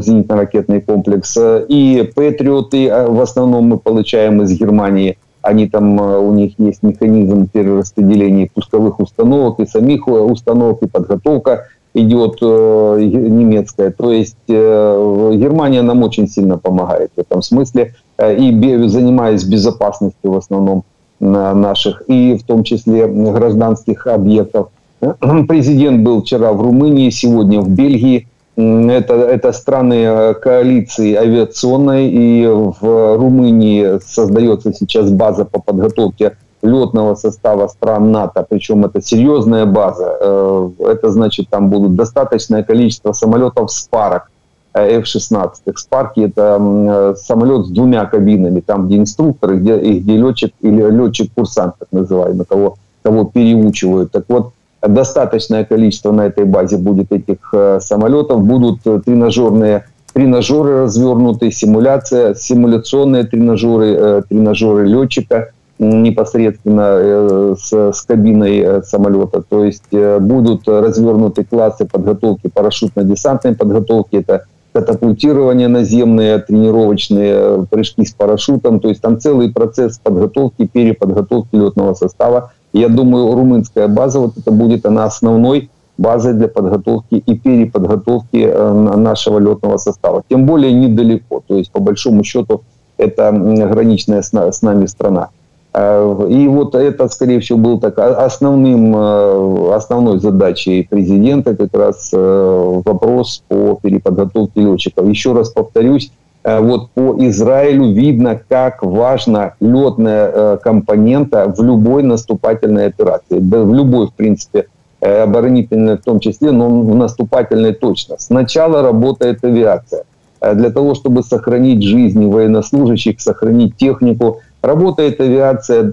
зенитно-ракетный 0.00 0.80
комплекс. 0.80 1.36
И 1.68 2.10
Патриоты 2.14 2.90
в 3.08 3.20
основном 3.20 3.66
мы 3.66 3.78
получаем 3.78 4.42
из 4.42 4.58
Германии. 4.58 5.18
Они 5.42 5.68
там, 5.68 5.98
у 5.98 6.32
них 6.32 6.54
есть 6.58 6.82
механизм 6.82 7.46
перераспределения 7.48 8.48
пусковых 8.52 9.00
установок 9.00 9.60
и 9.60 9.66
самих 9.66 10.06
установок, 10.06 10.82
и 10.82 10.86
подготовка 10.86 11.66
идет 11.94 12.42
немецкая. 12.42 13.90
То 13.90 14.12
есть 14.12 14.36
Германия 14.46 15.80
нам 15.80 16.02
очень 16.02 16.28
сильно 16.28 16.58
помогает 16.58 17.10
в 17.16 17.20
этом 17.20 17.40
смысле. 17.40 17.94
И 18.22 18.86
занимаясь 18.86 19.44
безопасностью 19.44 20.32
в 20.32 20.36
основном 20.36 20.84
наших, 21.20 22.02
и 22.08 22.36
в 22.36 22.44
том 22.44 22.64
числе 22.64 23.06
гражданских 23.06 24.06
объектов. 24.06 24.68
Президент 25.48 26.02
был 26.02 26.22
вчера 26.22 26.52
в 26.52 26.62
Румынии, 26.62 27.10
сегодня 27.10 27.60
в 27.60 27.68
Бельгии. 27.68 28.26
Это, 28.56 29.14
это 29.14 29.52
страны 29.52 29.94
э, 29.94 30.34
коалиции 30.34 31.14
авиационной, 31.14 32.08
и 32.10 32.46
в 32.46 33.16
Румынии 33.16 34.00
создается 34.04 34.72
сейчас 34.72 35.10
база 35.10 35.44
по 35.44 35.60
подготовке 35.60 36.36
летного 36.62 37.14
состава 37.14 37.68
стран 37.68 38.12
НАТО, 38.12 38.44
причем 38.48 38.84
это 38.84 39.00
серьезная 39.00 39.64
база. 39.64 40.16
Э, 40.20 40.70
это 40.80 41.10
значит, 41.10 41.48
там 41.48 41.70
будут 41.70 41.94
достаточное 41.94 42.62
количество 42.62 43.12
самолетов 43.12 43.72
с 43.72 43.88
парок 43.88 44.30
F-16. 44.74 45.50
Спарки 45.76 46.20
это 46.20 46.58
э, 46.60 47.14
самолет 47.16 47.66
с 47.66 47.70
двумя 47.70 48.04
кабинами, 48.06 48.60
там 48.60 48.86
где 48.86 48.98
инструкторы, 48.98 49.58
где, 49.58 49.78
и 49.78 49.98
где 49.98 50.16
летчик 50.16 50.52
или 50.60 50.82
летчик-курсант, 50.90 51.74
так 51.78 51.88
называемый, 51.92 52.46
кого, 52.46 52.76
кого 53.02 53.24
переучивают. 53.24 54.12
Так 54.12 54.24
вот, 54.28 54.52
достаточное 54.80 55.64
количество 55.64 56.12
на 56.12 56.26
этой 56.26 56.44
базе 56.44 56.76
будет 56.78 57.10
этих 57.12 57.52
э, 57.52 57.80
самолетов, 57.80 58.42
будут 58.42 58.82
тренажерные 58.82 59.86
тренажеры 60.12 60.82
развернуты, 60.82 61.52
симуляция, 61.52 62.34
симуляционные 62.34 63.24
тренажеры, 63.24 63.86
э, 63.86 64.22
тренажеры 64.28 64.86
летчика 64.86 65.50
непосредственно 65.78 67.56
с, 67.56 67.72
с 67.72 68.02
кабиной 68.02 68.82
самолета. 68.84 69.40
То 69.40 69.64
есть 69.64 69.84
будут 69.90 70.68
развернуты 70.68 71.42
классы 71.42 71.86
подготовки 71.86 72.48
парашютно-десантной 72.48 73.54
подготовки. 73.54 74.16
Это 74.16 74.44
катапультирование 74.72 75.68
наземные, 75.68 76.38
тренировочные 76.38 77.66
прыжки 77.66 78.04
с 78.04 78.12
парашютом. 78.12 78.80
То 78.80 78.88
есть 78.88 79.00
там 79.00 79.20
целый 79.20 79.52
процесс 79.52 79.98
подготовки, 79.98 80.66
переподготовки 80.66 81.56
летного 81.56 81.94
состава. 81.94 82.52
Я 82.72 82.88
думаю, 82.88 83.34
румынская 83.34 83.88
база, 83.88 84.20
вот 84.20 84.38
это 84.38 84.50
будет 84.52 84.86
она 84.86 85.04
основной 85.04 85.70
базой 85.98 86.34
для 86.34 86.48
подготовки 86.48 87.14
и 87.14 87.36
переподготовки 87.36 88.48
э, 88.48 88.72
нашего 88.72 89.38
летного 89.38 89.76
состава. 89.76 90.22
Тем 90.28 90.46
более 90.46 90.72
недалеко. 90.72 91.42
То 91.46 91.56
есть, 91.56 91.70
по 91.72 91.80
большому 91.80 92.24
счету, 92.24 92.62
это 92.96 93.32
граничная 93.32 94.22
с 94.22 94.62
нами 94.62 94.86
страна. 94.86 95.28
Э, 95.72 96.26
и 96.28 96.48
вот 96.48 96.74
это, 96.74 97.08
скорее 97.08 97.40
всего, 97.40 97.58
был 97.58 97.80
так 97.80 97.98
основным, 97.98 98.94
э, 98.96 99.74
основной 99.74 100.18
задачей 100.18 100.86
президента 100.88 101.54
как 101.54 101.72
раз 101.74 102.10
э, 102.12 102.80
вопрос 102.84 103.44
по 103.48 103.78
переподготовке 103.80 104.60
летчиков. 104.60 105.06
Еще 105.08 105.32
раз 105.32 105.50
повторюсь, 105.50 106.10
вот 106.42 106.88
по 106.92 107.16
Израилю 107.18 107.92
видно, 107.92 108.40
как 108.48 108.82
важна 108.82 109.52
летная 109.60 110.56
компонента 110.56 111.52
в 111.54 111.62
любой 111.62 112.02
наступательной 112.02 112.86
операции, 112.86 113.38
в 113.38 113.74
любой, 113.74 114.06
в 114.06 114.14
принципе, 114.14 114.64
оборонительной 115.02 115.98
в 115.98 116.02
том 116.02 116.18
числе, 116.18 116.50
но 116.50 116.70
в 116.70 116.96
наступательной 116.96 117.74
точно. 117.74 118.14
Сначала 118.18 118.80
работает 118.80 119.44
авиация. 119.44 120.04
Для 120.40 120.70
того, 120.70 120.94
чтобы 120.94 121.22
сохранить 121.22 121.82
жизни 121.82 122.24
военнослужащих, 122.24 123.20
сохранить 123.20 123.76
технику, 123.76 124.40
Работает 124.62 125.20
авиация, 125.20 125.84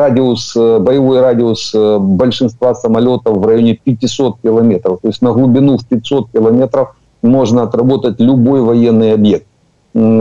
радиус, 0.00 0.54
боевой 0.56 1.20
радиус 1.20 1.74
большинства 1.74 2.74
самолетов 2.74 3.36
в 3.38 3.46
районе 3.46 3.74
500 3.74 4.40
километров. 4.42 5.00
То 5.02 5.08
есть 5.08 5.20
на 5.20 5.32
глубину 5.32 5.76
в 5.76 5.84
500 5.86 6.30
километров 6.30 6.94
можно 7.20 7.62
отработать 7.62 8.20
любой 8.20 8.62
военный 8.62 9.12
объект 9.12 9.46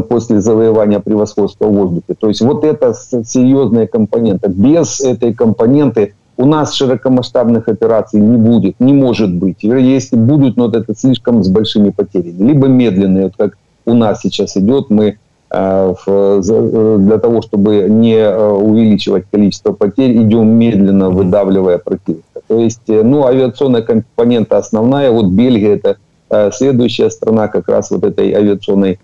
после 0.10 0.42
завоевания 0.42 1.00
превосходства 1.00 1.68
в 1.68 1.74
воздухе. 1.74 2.16
То 2.20 2.28
есть 2.28 2.42
вот 2.42 2.64
это 2.64 2.94
серьезная 2.94 3.86
компонента. 3.86 4.50
Без 4.50 5.02
этой 5.02 5.34
компоненты 5.34 6.16
у 6.38 6.46
нас 6.46 6.74
широкомасштабных 6.74 7.68
операций 7.68 8.20
не 8.20 8.38
будет, 8.38 8.80
не 8.80 8.94
может 8.94 9.34
быть. 9.34 9.58
Если 9.64 10.16
будут, 10.16 10.56
но 10.56 10.68
это 10.68 10.96
слишком 10.96 11.44
с 11.44 11.50
большими 11.50 11.90
потерями. 11.90 12.48
Либо 12.48 12.68
медленные, 12.68 13.26
вот 13.26 13.34
как 13.38 13.58
у 13.86 13.94
нас 13.94 14.22
сейчас 14.22 14.56
идет, 14.56 14.90
мы 14.90 15.06
э, 15.06 15.14
э, 15.14 15.18
для 15.51 17.19
того, 17.19 17.43
чтобы 17.43 17.87
не 17.89 18.17
э, 18.17 18.51
увеличивать 18.53 19.25
количество 19.31 19.73
потерь, 19.73 20.17
идем 20.17 20.49
медленно, 20.49 21.11
выдавливая 21.11 21.77
противника. 21.77 22.41
То 22.49 22.59
есть, 22.59 22.81
ну, 22.89 23.27
авиационная 23.27 23.83
компонента 23.83 24.57
основная. 24.57 25.11
Вот 25.11 25.27
Бельгия – 25.27 26.31
это 26.31 26.53
следующая 26.53 27.11
страна 27.11 27.49
как 27.49 27.69
раз 27.69 27.91
вот 27.91 28.03
этой 28.05 28.33
авиационной 28.33 28.99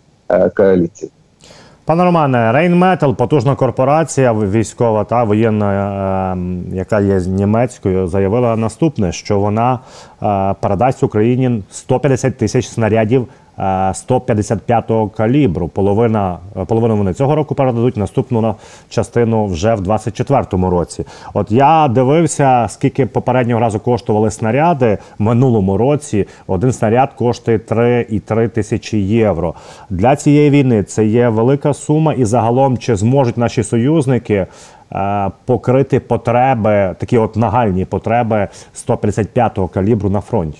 коалиции. 0.54 1.10
Пане 1.88 2.04
Романе, 2.04 2.52
Рейнметал, 2.52 3.14
потужна 3.14 3.56
корпорація 3.56 4.32
військова 4.32 5.04
та 5.04 5.24
воєнна, 5.24 6.34
е, 6.34 6.76
яка 6.76 7.00
є 7.00 7.20
німецькою, 7.20 8.06
заявила 8.06 8.56
наступне: 8.56 9.12
що 9.12 9.40
вона 9.40 9.78
е, 10.22 10.54
передасть 10.60 11.02
Україні 11.02 11.62
150 11.70 12.38
тисяч 12.38 12.66
снарядів 12.66 13.28
155-го 13.57 15.09
калібру. 15.09 15.67
Половина 15.67 16.37
половину 16.67 16.97
вони 16.97 17.13
цього 17.13 17.35
року 17.35 17.55
передадуть 17.55 17.97
наступну 17.97 18.55
частину 18.89 19.45
вже 19.45 19.75
в 19.75 19.81
24-му 19.81 20.69
році. 20.69 21.05
От 21.33 21.51
я 21.51 21.87
дивився, 21.87 22.65
скільки 22.69 23.05
попереднього 23.05 23.61
разу 23.61 23.79
коштували 23.79 24.31
снаряди 24.31 24.97
минулому 25.19 25.77
році. 25.77 26.27
Один 26.47 26.71
снаряд 26.71 27.13
коштує 27.13 27.57
3,3 27.57 28.49
тисячі 28.49 28.97
євро. 28.97 29.53
Для 29.89 30.15
цієї 30.15 30.49
війни 30.49 30.83
це 30.83 31.05
є 31.05 31.29
велика 31.29 31.73
сума, 31.73 32.13
і 32.13 32.25
загалом 32.25 32.77
чи 32.77 32.95
зможуть 32.95 33.37
наші 33.37 33.63
союзники. 33.63 34.47
Покрити 35.45 35.99
потреби, 35.99 36.95
такі 36.99 37.17
от 37.17 37.35
нагальні 37.35 37.85
потреби 37.85 38.47
155-го 38.87 39.67
калібру 39.67 40.09
на 40.09 40.21
фронті. 40.21 40.59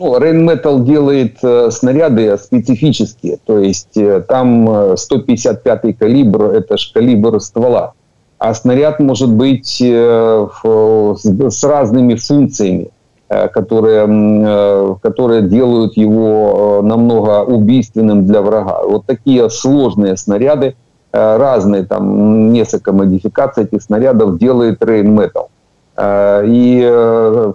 Ну, 0.00 0.16
Rheinmetall 0.16 0.82
делает 0.82 1.36
э, 1.42 1.70
снаряды 1.70 2.38
специфические, 2.38 3.36
то 3.44 3.58
есть 3.58 3.98
э, 3.98 4.22
там 4.26 4.66
155-й 4.66 5.90
э, 5.90 5.92
калибр– 5.92 6.44
это 6.54 6.78
ж 6.78 6.90
калибр 6.94 7.38
ствола, 7.38 7.92
а 8.38 8.54
снаряд 8.54 8.98
может 8.98 9.30
быть 9.30 9.78
э, 9.82 10.46
в, 10.62 11.16
с 11.16 11.64
разными 11.64 12.14
функциями, 12.14 12.88
э, 13.28 13.48
которые, 13.48 14.06
э, 14.08 14.94
которые 15.02 15.42
делают 15.42 15.98
его 15.98 16.80
намного 16.82 17.44
убийственным 17.44 18.26
для 18.26 18.40
врага. 18.40 18.80
Вот 18.82 19.04
такие 19.04 19.50
сложные 19.50 20.16
снаряды, 20.16 20.76
разные, 21.12 21.84
там 21.84 22.54
несколько 22.54 22.92
модификаций 22.92 23.64
этих 23.64 23.82
снарядов 23.82 24.38
делает 24.38 24.80
Rheinmetall. 24.82 25.48
Э, 25.48 25.59
и 26.02 26.80
э, 26.82 27.52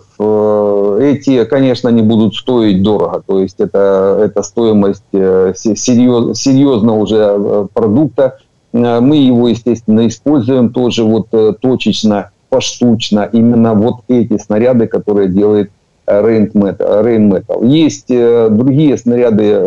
эти, 1.02 1.46
конечно, 1.46 1.90
не 1.90 2.04
будут 2.04 2.36
стоить 2.36 2.84
дорого. 2.84 3.24
То 3.26 3.40
есть 3.40 3.60
это, 3.60 4.20
это 4.22 4.44
стоимость 4.44 5.04
э, 5.14 5.54
серьез, 5.56 6.38
серьезного 6.38 6.98
уже 6.98 7.68
продукта. 7.74 8.38
Мы 8.72 9.18
его, 9.18 9.48
естественно, 9.48 10.06
используем 10.06 10.70
тоже 10.70 11.04
вот 11.06 11.30
точечно, 11.62 12.30
поштучно. 12.50 13.28
Именно 13.32 13.74
вот 13.74 14.02
эти 14.10 14.38
снаряды, 14.38 14.86
которые 14.88 15.30
делает 15.30 15.72
Rain 16.06 16.52
Metal. 16.52 17.66
Есть 17.66 18.10
другие 18.10 18.98
снаряды 18.98 19.60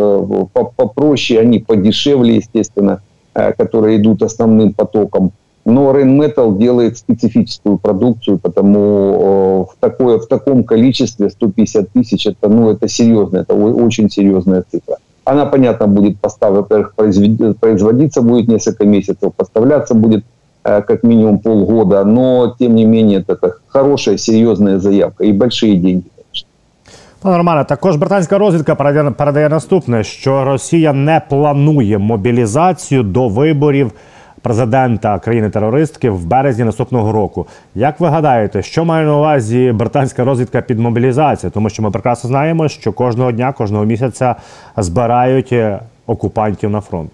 попроще, 0.52 1.40
они 1.40 1.58
подешевле, 1.58 2.36
естественно, 2.36 3.00
которые 3.32 3.96
идут 3.96 4.22
основным 4.22 4.74
потоком 4.74 5.32
Но 5.67 5.91
Rheinmetall 5.91 6.57
делает 6.57 6.97
специфическую 6.97 7.77
продукцию, 7.77 8.37
потому 8.37 8.79
э, 8.79 9.71
в, 9.71 9.75
такое, 9.79 10.19
в 10.19 10.27
таком 10.27 10.63
количестве 10.65 11.29
150 11.29 11.89
тысяч, 11.93 12.27
это, 12.27 12.49
ну, 12.49 12.69
это 12.69 12.89
серьезно, 12.89 13.37
это 13.37 13.53
очень 13.55 14.09
серьезная 14.09 14.63
цифра. 14.69 14.97
Она, 15.23 15.45
понятно, 15.45 15.87
будет 15.87 16.19
поставлена, 16.19 16.61
во-первых, 16.61 16.95
производиться 17.59 18.21
будет 18.21 18.49
несколько 18.49 18.85
месяцев, 18.85 19.31
поставляться 19.37 19.93
будет 19.93 20.25
э, 20.65 20.81
как 20.81 21.03
минимум 21.03 21.39
полгода, 21.39 22.03
но, 22.03 22.55
тем 22.59 22.75
не 22.75 22.83
менее, 22.83 23.23
это 23.25 23.53
хорошая, 23.67 24.17
серьезная 24.17 24.79
заявка 24.79 25.23
и 25.23 25.31
большие 25.31 25.77
деньги. 25.77 26.03
Пане 27.21 27.37
Романе, 27.37 27.63
також 27.63 27.95
британська 27.95 28.37
розвідка 28.37 28.75
передає, 28.75 29.11
передає 29.11 29.49
наступне: 29.49 30.03
що 30.03 30.43
Росія 30.43 30.93
не 30.93 31.21
планує 31.29 31.97
мобілізацію 31.97 33.03
до 33.03 33.27
виборів 33.27 33.91
президента 34.43 35.19
країни-терористки 35.19 36.09
в 36.09 36.25
березні 36.25 36.63
наступного 36.63 37.11
року. 37.11 37.45
Як 37.75 37.99
ви 37.99 38.07
гадаєте, 38.07 38.61
що 38.61 38.85
має 38.85 39.05
на 39.05 39.17
увазі 39.17 39.71
британська 39.71 40.23
розвідка 40.23 40.61
під 40.61 40.79
мобілізацію? 40.79 41.51
Тому 41.51 41.69
що 41.69 41.83
ми 41.83 41.91
прекрасно 41.91 42.27
знаємо, 42.27 42.67
що 42.67 42.91
кожного 42.93 43.31
дня, 43.31 43.53
кожного 43.57 43.85
місяця 43.85 44.35
збирають 44.77 45.51
е, 45.51 45.79
окупантів 46.07 46.69
на 46.69 46.81
фронт. 46.81 47.11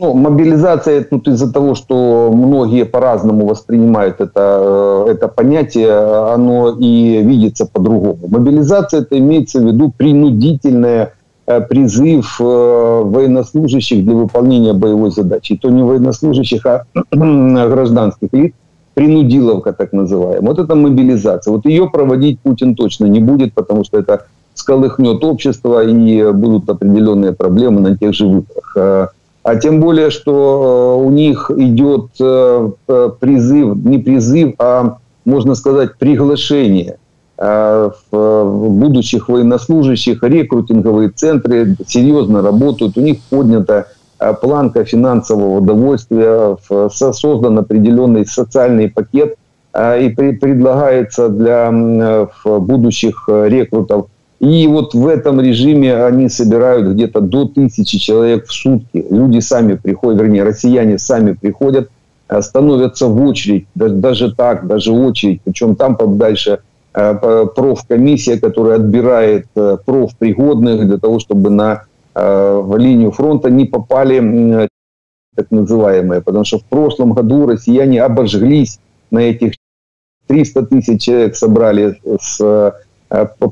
Ну, 0.00 0.14
мобилизация 0.14 1.02
тут 1.02 1.28
из-за 1.28 1.52
того, 1.52 1.74
что 1.74 2.30
многие 2.32 2.84
по-разному 2.84 3.46
воспринимают 3.46 4.20
это, 4.20 5.06
э, 5.06 5.10
это 5.10 5.28
понятие, 5.28 5.90
оно 6.34 6.76
и 6.80 7.22
видится 7.24 7.66
по-другому. 7.66 8.18
Мобилизация 8.28 9.00
это 9.00 9.18
имеется 9.18 9.58
в 9.58 9.64
виду 9.64 9.92
принудительное 9.96 11.02
Э, 11.02 11.06
призыв 11.45 12.39
э, 12.39 12.43
военнослужащих 12.43 14.03
для 14.05 14.15
выполнения 14.15 14.73
боевой 14.73 15.11
задачи. 15.11 15.57
То 15.57 15.69
не 15.69 15.83
военнослужащих, 15.83 16.65
а 16.65 16.85
гражданских 17.11 18.29
лиц, 18.31 18.53
принудиловка 18.93 19.73
так 19.73 19.91
называемая. 19.93 20.41
Вот 20.41 20.59
это 20.59 20.75
мобилизация. 20.75 21.51
Вот 21.51 21.65
ее 21.65 21.89
проводить 21.89 22.39
Путин 22.39 22.75
точно 22.75 23.05
не 23.05 23.19
будет, 23.19 23.53
потому 23.53 23.83
что 23.83 23.99
это 23.99 24.25
сколыхнет 24.53 25.23
общество 25.23 25.83
и 25.83 26.31
будут 26.31 26.69
определенные 26.69 27.33
проблемы 27.33 27.81
на 27.81 27.97
тех 27.97 28.13
же 28.13 28.27
выборах. 28.27 28.73
Э, 28.77 29.07
а 29.43 29.55
тем 29.57 29.81
более, 29.81 30.09
что 30.09 31.01
у 31.03 31.09
них 31.09 31.51
идет 31.57 32.11
призыв, 33.19 33.75
не 33.75 33.97
призыв, 33.97 34.53
а, 34.57 34.99
можно 35.25 35.55
сказать, 35.55 35.97
приглашение 35.97 36.95
Э, 36.95 37.02
будущих 37.37 39.27
военнослужащих, 39.27 40.21
рекрутинговые 40.21 41.09
центры 41.09 41.75
серьезно 41.87 42.41
работают, 42.41 42.97
у 42.97 43.01
них 43.01 43.17
поднята 43.29 43.87
э, 44.19 44.33
планка 44.35 44.85
финансового 44.85 45.57
удовольствия, 45.57 46.57
создан 46.89 47.57
определенный 47.57 48.25
социальный 48.27 48.89
пакет 48.89 49.35
э, 49.73 50.05
и 50.05 50.09
предлагается 50.09 51.29
для 51.29 52.29
будущих 52.45 53.27
рекрутов. 53.27 54.07
И 54.39 54.67
вот 54.67 54.93
в 54.93 55.07
этом 55.07 55.41
режиме 55.41 56.05
они 56.05 56.29
собирают 56.29 56.93
где-то 56.93 57.21
до 57.21 57.45
тысячи 57.45 57.97
человек 57.97 58.45
в 58.45 58.53
сутки. 58.53 59.05
Люди 59.09 59.39
сами 59.39 59.75
приходят, 59.75 60.21
вернее, 60.21 60.43
россияне 60.43 60.99
сами 60.99 61.31
приходят, 61.31 61.89
становятся 62.41 63.07
в 63.07 63.25
очередь, 63.25 63.67
даже 63.73 64.35
так, 64.35 64.67
даже 64.67 64.91
очередь, 64.91 65.41
причем 65.43 65.75
там 65.75 65.95
подальше– 65.95 66.59
Э, 66.72 66.72
профкомиссия, 66.93 68.39
которая 68.39 68.75
отбирает 68.75 69.47
э, 69.55 69.77
профпригодных 69.83 70.87
для 70.87 70.97
того, 70.97 71.19
чтобы 71.19 71.49
на 71.49 71.85
э, 72.13 72.61
в 72.63 72.77
линию 72.77 73.11
фронта 73.11 73.49
не 73.49 73.65
попали 73.65 74.69
так 75.35 75.49
называемые. 75.49 76.21
Потому 76.21 76.45
что 76.45 76.59
в 76.59 76.65
прошлом 76.65 77.13
году 77.13 77.47
россияне 77.47 78.01
обожглись 78.03 78.79
на 79.09 79.19
этих 79.19 79.53
300 80.27 80.65
тысяч 80.67 81.01
человек 81.01 81.35
собрали 81.35 81.99
с 82.21 82.73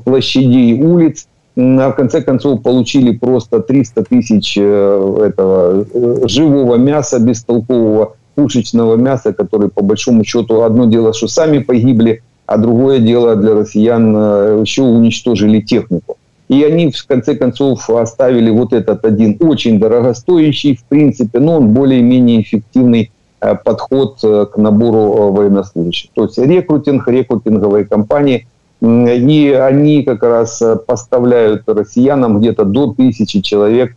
площадей 0.04 0.80
улиц, 0.80 1.26
а 1.56 1.90
в 1.90 1.96
конце 1.96 2.22
концов 2.22 2.62
получили 2.62 3.16
просто 3.16 3.60
300 3.60 4.04
тысяч 4.04 4.56
этого 4.56 5.84
живого 6.28 6.76
мяса, 6.76 7.18
бестолкового 7.18 8.16
пушечного 8.34 8.96
мяса, 8.96 9.32
который 9.32 9.68
по 9.68 9.82
большому 9.82 10.24
счету 10.24 10.62
одно 10.62 10.86
дело, 10.86 11.12
что 11.12 11.28
сами 11.28 11.58
погибли, 11.58 12.22
а 12.52 12.58
другое 12.58 12.98
дело 12.98 13.34
для 13.34 13.54
россиян 13.54 14.14
э, 14.14 14.60
еще 14.60 14.82
уничтожили 14.82 15.60
технику. 15.60 16.18
И 16.48 16.62
они, 16.64 16.90
в 16.90 17.06
конце 17.06 17.34
концов, 17.34 17.88
оставили 17.88 18.50
вот 18.50 18.74
этот 18.74 19.06
один 19.06 19.38
очень 19.40 19.80
дорогостоящий, 19.80 20.76
в 20.76 20.84
принципе, 20.84 21.38
но 21.38 21.56
он 21.56 21.68
более-менее 21.68 22.42
эффективный 22.42 23.10
э, 23.40 23.54
подход 23.54 24.18
э, 24.22 24.46
к 24.52 24.58
набору 24.58 25.32
военнослужащих. 25.32 26.10
То 26.12 26.24
есть 26.24 26.36
рекрутинг, 26.36 27.08
рекрутинговые 27.08 27.86
компании, 27.86 28.46
и 28.82 29.58
они 29.58 30.02
как 30.02 30.22
раз 30.22 30.62
поставляют 30.86 31.62
россиянам 31.66 32.40
где-то 32.40 32.64
до 32.64 32.92
тысячи 32.92 33.40
человек 33.40 33.96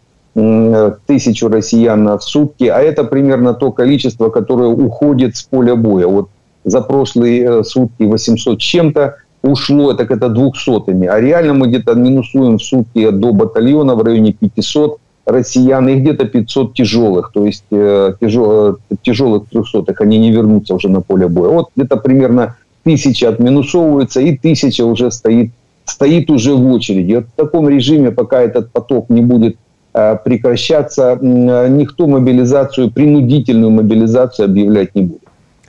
тысячу 1.07 1.47
россиян 1.47 2.17
в 2.17 2.21
сутки, 2.21 2.65
а 2.65 2.79
это 2.81 3.05
примерно 3.05 3.53
то 3.53 3.71
количество, 3.71 4.29
которое 4.29 4.67
уходит 4.67 5.37
с 5.37 5.43
поля 5.43 5.75
боя. 5.75 6.07
Вот 6.07 6.29
за 6.65 6.81
прошлые 6.81 7.63
сутки 7.63 8.03
800 8.03 8.61
с 8.61 8.63
чем-то 8.63 9.15
ушло, 9.43 9.93
так 9.93 10.11
это 10.11 10.29
двухсотыми. 10.29 11.07
А 11.07 11.21
реально 11.21 11.53
мы 11.53 11.67
где-то 11.67 11.93
минусуем 11.93 12.57
в 12.57 12.63
сутки 12.63 13.09
до 13.11 13.31
батальона 13.31 13.95
в 13.95 14.03
районе 14.03 14.33
500 14.33 14.97
россиян 15.25 15.87
и 15.89 15.95
где-то 15.95 16.25
500 16.25 16.73
тяжелых. 16.73 17.31
То 17.33 17.45
есть 17.45 17.65
э, 17.71 18.13
тяжел, 18.19 18.77
тяжелых 19.01 19.49
трехсотых, 19.49 20.01
они 20.01 20.17
не 20.17 20.31
вернутся 20.31 20.75
уже 20.75 20.89
на 20.89 21.01
поле 21.01 21.27
боя. 21.27 21.49
Вот 21.49 21.69
где-то 21.75 21.97
примерно 21.97 22.55
тысяча 22.83 23.29
отминусовывается 23.29 24.21
и 24.21 24.37
тысяча 24.37 24.85
уже 24.85 25.11
стоит, 25.11 25.51
стоит 25.85 26.29
уже 26.29 26.53
в 26.53 26.71
очереди. 26.71 27.15
Вот 27.15 27.25
в 27.25 27.35
таком 27.35 27.69
режиме, 27.69 28.11
пока 28.11 28.41
этот 28.41 28.71
поток 28.71 29.09
не 29.09 29.21
будет 29.21 29.57
э, 29.93 30.17
прекращаться, 30.23 31.17
э, 31.21 31.67
никто 31.69 32.07
мобилизацию, 32.07 32.91
принудительную 32.91 33.71
мобилизацию 33.71 34.45
объявлять 34.45 34.95
не 34.95 35.03
будет. 35.03 35.24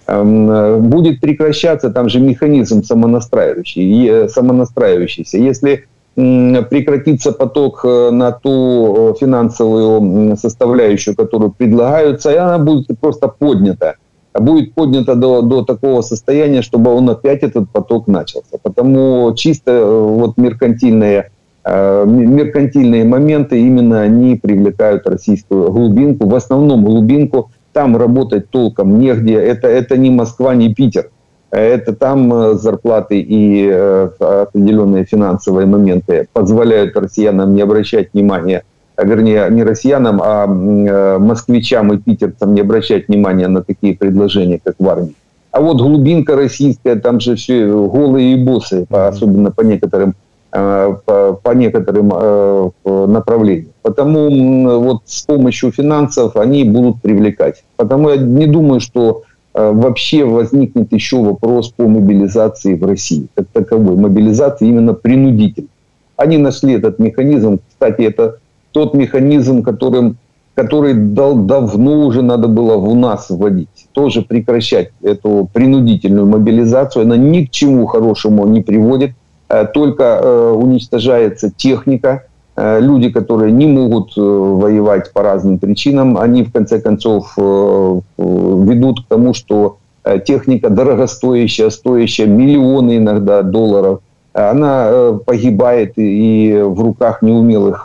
Эм, 0.09 0.89
будет 0.89 1.21
прекращаться, 1.21 1.91
там 1.91 2.09
же 2.09 2.21
механизм 2.21 2.85
самонастраивающий, 2.85 4.09
э, 4.09 4.29
самонастраивающийся. 4.29 5.39
Если 5.39 5.87
прекратится 6.15 7.33
поток 7.33 7.81
э, 7.85 8.11
на 8.11 8.31
ту 8.33 9.11
э, 9.11 9.15
финансовую 9.21 10.37
составляющую, 10.37 11.17
которую 11.17 11.51
предлагаются, 11.51 12.31
и 12.31 12.37
она 12.37 12.59
будет 12.59 12.87
просто 13.01 13.29
поднята. 13.29 13.97
Будет 14.33 14.75
поднята 14.75 15.15
до, 15.17 15.43
до 15.43 15.65
такого 15.65 16.03
состояния, 16.03 16.63
чтобы 16.63 16.95
он 16.95 17.11
опять 17.11 17.43
этот 17.43 17.69
поток 17.71 18.07
начался. 18.07 18.59
Потому 18.63 19.35
чисто 19.35 19.85
вот 19.85 20.37
меркантильные, 20.37 21.31
меркантильные 21.65 23.05
моменты 23.05 23.61
именно 23.61 24.03
они 24.03 24.37
привлекают 24.37 25.07
российскую 25.07 25.73
глубинку, 25.73 26.29
в 26.29 26.35
основном 26.35 26.85
глубинку, 26.85 27.51
там 27.77 27.95
работать 27.95 28.49
толком 28.49 28.99
негде. 28.99 29.35
Это, 29.35 29.69
это 29.69 29.99
не 29.99 30.09
Москва, 30.09 30.55
не 30.55 30.73
Питер. 30.73 31.11
Это 31.51 31.93
там 31.93 32.33
э, 32.33 32.55
зарплаты 32.55 33.21
и 33.21 33.69
э, 33.71 34.09
определенные 34.19 35.05
финансовые 35.05 35.67
моменты 35.67 36.27
позволяют 36.33 36.97
россиянам 36.97 37.55
не 37.55 37.61
обращать 37.61 38.15
внимания, 38.15 38.63
а, 38.97 39.05
вернее, 39.05 39.49
не 39.51 39.63
россиянам, 39.63 40.23
а 40.25 40.47
э, 40.47 41.19
москвичам 41.19 41.93
и 41.93 41.99
питерцам 41.99 42.55
не 42.55 42.63
обращать 42.63 43.09
внимания 43.09 43.47
на 43.47 43.63
такие 43.63 43.95
предложения, 43.95 44.59
как 44.65 44.77
в 44.79 44.89
армии. 44.89 45.15
А 45.51 45.61
вот 45.61 45.77
глубинка 45.77 46.35
российская, 46.35 46.97
там 46.97 47.21
же 47.21 47.37
все 47.37 47.67
голые 47.67 48.33
и 48.33 48.43
босы, 48.43 48.87
особенно 48.89 49.51
по 49.51 49.61
некоторым 49.61 50.15
по, 50.57 51.39
по 51.43 51.51
некоторым 51.51 52.13
э, 52.15 52.71
направлениям. 52.85 53.73
Потому 53.83 54.81
вот 54.81 55.03
с 55.05 55.23
помощью 55.23 55.71
финансов 55.71 56.37
они 56.37 56.65
будут 56.65 57.03
привлекать. 57.03 57.65
Потому 57.77 58.11
я 58.11 58.17
не 58.17 58.47
думаю, 58.47 58.81
что 58.81 59.23
э, 59.55 59.73
вообще 59.73 60.25
возникнет 60.25 60.93
еще 60.93 61.23
вопрос 61.23 61.71
по 61.71 61.87
мобилизации 61.87 62.75
в 62.75 62.85
России, 62.85 63.27
как 63.35 63.47
таковой. 63.53 63.97
Мобилизации 63.97 64.69
именно 64.69 64.95
принудительной. 64.95 65.69
Они 66.17 66.39
нашли 66.39 66.75
этот 66.75 66.99
механизм. 66.99 67.61
Кстати, 67.69 68.03
это 68.03 68.39
тот 68.73 68.95
механизм, 68.95 69.63
которым, 69.63 70.17
который 70.55 70.95
дал, 70.95 71.37
давно 71.37 72.07
уже 72.07 72.23
надо 72.23 72.49
было 72.49 72.79
в 72.79 72.95
нас 72.95 73.29
вводить. 73.29 73.89
Тоже 73.93 74.23
прекращать 74.23 74.91
эту 75.03 75.51
принудительную 75.53 76.27
мобилизацию. 76.27 77.03
Она 77.03 77.19
ни 77.19 77.45
к 77.45 77.51
чему 77.51 77.87
хорошему 77.87 78.47
не 78.47 78.63
приводит– 78.63 79.11
Э, 79.21 79.26
только 79.75 80.21
э, 80.23 80.51
уничтожается 80.53 81.51
техника, 81.51 82.25
э, 82.57 82.81
люди, 82.81 83.11
которые 83.11 83.53
не 83.53 83.67
могут 83.67 84.17
воевать 84.17 85.13
по 85.13 85.23
разным 85.23 85.59
причинам, 85.59 86.19
они 86.19 86.43
в 86.43 86.53
конце 86.53 86.81
концов 86.81 87.37
ведут 87.37 89.05
к 89.05 89.09
тому, 89.09 89.35
что 89.35 89.79
техника 90.25 90.71
дорогостоящая, 90.71 91.71
стоящая 91.71 92.27
миллионы 92.27 92.99
иногда 92.99 93.43
долларов, 93.43 94.01
она 94.33 95.19
погибает 95.25 95.95
и 95.97 96.63
в 96.63 96.81
руках 96.81 97.23
неумелых 97.23 97.85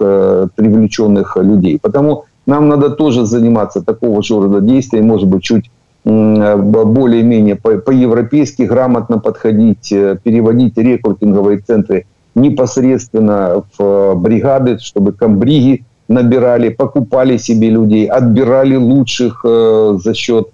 привлеченных 0.56 1.38
людей. 1.38 1.80
Потому 1.82 2.26
нам 2.46 2.68
надо 2.68 2.90
тоже 2.90 3.26
заниматься 3.26 3.82
такого 3.82 4.22
же 4.22 4.36
рода 4.36 4.62
действий, 4.62 5.02
может 5.02 5.28
быть, 5.28 5.44
чуть 5.44 5.72
более-менее 6.04 7.56
по-европейски 7.56 8.64
грамотно 8.64 9.20
подходить, 9.20 9.92
э, 9.92 10.18
переводить 10.22 10.78
рекрутинговые 10.78 11.60
центры 11.60 12.06
непосредственно 12.34 13.64
в 13.78 13.84
э, 13.84 14.16
бригады, 14.16 14.80
чтобы 14.80 15.12
комбриги 15.12 15.86
набирали, 16.08 16.70
покупали 16.70 17.38
себе 17.38 17.70
людей, 17.70 18.08
отбирали 18.08 18.76
лучших 18.76 19.46
э, 19.46 19.98
за 20.04 20.14
счет 20.14 20.50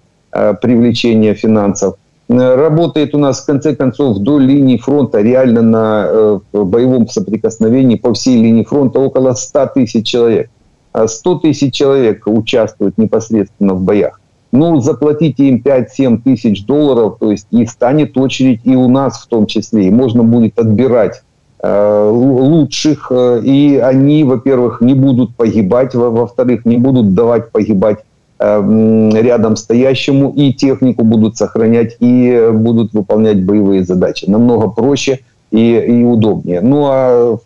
привлечения 0.61 1.33
финансов. 1.33 1.95
Работает 2.27 3.15
у 3.15 3.17
нас, 3.17 3.41
в 3.41 3.45
конце 3.45 3.73
концов, 3.73 4.17
вдоль 4.17 4.43
линии 4.43 4.77
фронта, 4.77 5.21
реально 5.21 5.61
на 5.61 6.41
боевом 6.51 7.07
соприкосновении 7.07 7.95
по 7.95 8.13
всей 8.13 8.39
линии 8.39 8.65
фронта 8.65 8.99
около 8.99 9.33
100 9.33 9.67
тысяч 9.73 10.05
человек. 10.05 10.49
100 10.93 11.35
тысяч 11.39 11.73
человек 11.73 12.27
участвуют 12.27 12.97
непосредственно 12.97 13.73
в 13.73 13.81
боях 13.81 14.19
ну, 14.51 14.79
заплатите 14.79 15.45
им 15.45 15.61
5-7 15.63 16.21
тысяч 16.23 16.65
долларов, 16.65 17.17
то 17.19 17.31
есть 17.31 17.47
и 17.51 17.65
станет 17.65 18.17
очередь 18.17 18.61
и 18.63 18.75
у 18.75 18.87
нас 18.87 19.19
в 19.19 19.27
том 19.27 19.45
числе, 19.45 19.87
и 19.87 19.91
можно 19.91 20.23
будет 20.23 20.57
отбирать 20.57 21.21
э, 21.61 22.09
лучших, 22.11 23.11
э, 23.11 23.41
и 23.43 23.77
они, 23.77 24.23
во-первых, 24.23 24.81
не 24.81 24.93
будут 24.93 25.35
погибать, 25.35 25.95
во-вторых, 25.95 26.65
не 26.65 26.77
будут 26.77 27.13
давать 27.13 27.51
погибать 27.51 27.99
э, 28.39 29.09
рядом 29.15 29.57
стоящему, 29.57 30.31
и 30.35 30.53
технику 30.53 31.03
будут 31.03 31.35
сохранять, 31.35 31.97
и 31.99 32.49
будут 32.53 32.93
выполнять 32.93 33.43
боевые 33.43 33.83
задачи. 33.83 34.25
Намного 34.29 34.69
проще 34.69 35.19
и, 35.51 35.77
и 35.77 36.03
удобнее. 36.03 36.61
Ну 36.61 36.85
а 36.87 37.37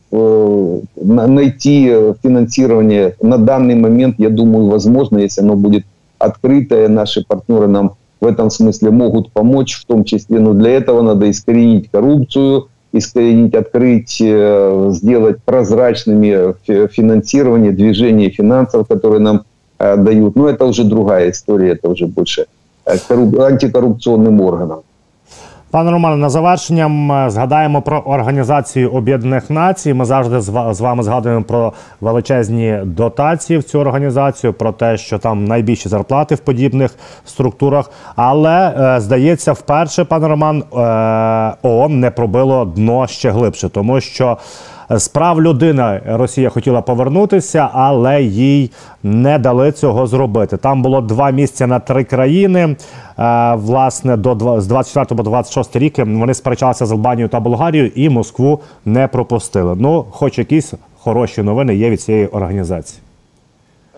найти 0.95 1.91
финансирование 2.21 3.15
на 3.21 3.37
данный 3.37 3.75
момент, 3.75 4.15
я 4.19 4.29
думаю, 4.29 4.67
возможно, 4.67 5.17
если 5.17 5.41
оно 5.41 5.55
будет 5.55 5.83
открытая. 6.21 6.87
Наши 6.87 7.23
партнеры 7.25 7.67
нам 7.67 7.95
в 8.19 8.25
этом 8.25 8.49
смысле 8.49 8.91
могут 8.91 9.31
помочь, 9.31 9.75
в 9.75 9.85
том 9.85 10.03
числе. 10.03 10.39
Но 10.39 10.53
для 10.53 10.71
этого 10.71 11.01
надо 11.01 11.29
искоренить 11.29 11.89
коррупцию, 11.91 12.67
искоренить, 12.93 13.55
открыть, 13.55 14.21
э, 14.21 14.89
сделать 14.91 15.43
прозрачными 15.43 16.53
финансирование, 16.87 17.71
движение 17.71 18.29
финансов, 18.29 18.87
которые 18.87 19.19
нам 19.19 19.43
э, 19.79 19.97
дают. 19.97 20.35
Но 20.35 20.47
это 20.47 20.65
уже 20.65 20.83
другая 20.83 21.31
история, 21.31 21.71
это 21.71 21.89
уже 21.89 22.07
больше 22.07 22.45
э, 22.85 22.97
антикоррупционным 23.09 24.41
органам. 24.41 24.81
Пане 25.71 25.91
Романе, 25.91 26.17
на 26.17 26.29
завершенням 26.29 27.11
е, 27.11 27.29
згадаємо 27.29 27.81
про 27.81 27.99
організацію 27.99 28.91
Об'єднаних 28.91 29.49
Націй. 29.49 29.93
Ми 29.93 30.05
завжди 30.05 30.41
з 30.73 30.79
вами 30.81 31.03
згадуємо 31.03 31.43
про 31.43 31.73
величезні 32.01 32.79
дотації 32.83 33.59
в 33.59 33.63
цю 33.63 33.79
організацію, 33.79 34.53
про 34.53 34.71
те, 34.71 34.97
що 34.97 35.19
там 35.19 35.45
найбільші 35.45 35.89
зарплати 35.89 36.35
в 36.35 36.39
подібних 36.39 36.95
структурах. 37.25 37.91
Але 38.15 38.73
е, 38.79 38.99
здається, 38.99 39.53
вперше 39.53 40.03
пане 40.03 40.27
Роман 40.27 40.57
е, 40.59 41.57
ООН 41.61 41.99
не 41.99 42.11
пробило 42.11 42.65
дно 42.65 43.07
ще 43.07 43.31
глибше, 43.31 43.69
тому 43.69 44.01
що 44.01 44.37
з 44.89 45.07
прав 45.07 45.41
людини 45.41 46.01
Росія 46.07 46.49
хотіла 46.49 46.81
повернутися, 46.81 47.69
але 47.73 48.23
їй 48.23 48.71
не 49.03 49.39
дали 49.39 49.71
цього 49.71 50.07
зробити. 50.07 50.57
Там 50.57 50.81
було 50.81 51.01
два 51.01 51.31
місця 51.31 51.67
на 51.67 51.79
три 51.79 52.03
країни. 52.03 52.75
Е, 53.19 53.55
власне, 53.55 54.17
до 54.17 54.61
з 54.61 54.67
24 54.67 55.05
по 55.17 55.23
26 55.23 55.75
рік 55.75 55.97
вони 55.97 56.33
сперечалися 56.33 56.85
з 56.85 56.91
Албанією 56.91 57.29
та 57.29 57.39
Болгарією 57.39 57.91
і 57.95 58.09
Москву 58.09 58.59
не 58.85 59.07
пропустили. 59.07 59.75
Ну, 59.79 60.05
хоч 60.11 60.37
якісь 60.37 60.73
хороші 60.99 61.43
новини 61.43 61.75
є 61.75 61.89
від 61.89 62.01
цієї 62.01 62.27
організації. 62.27 63.01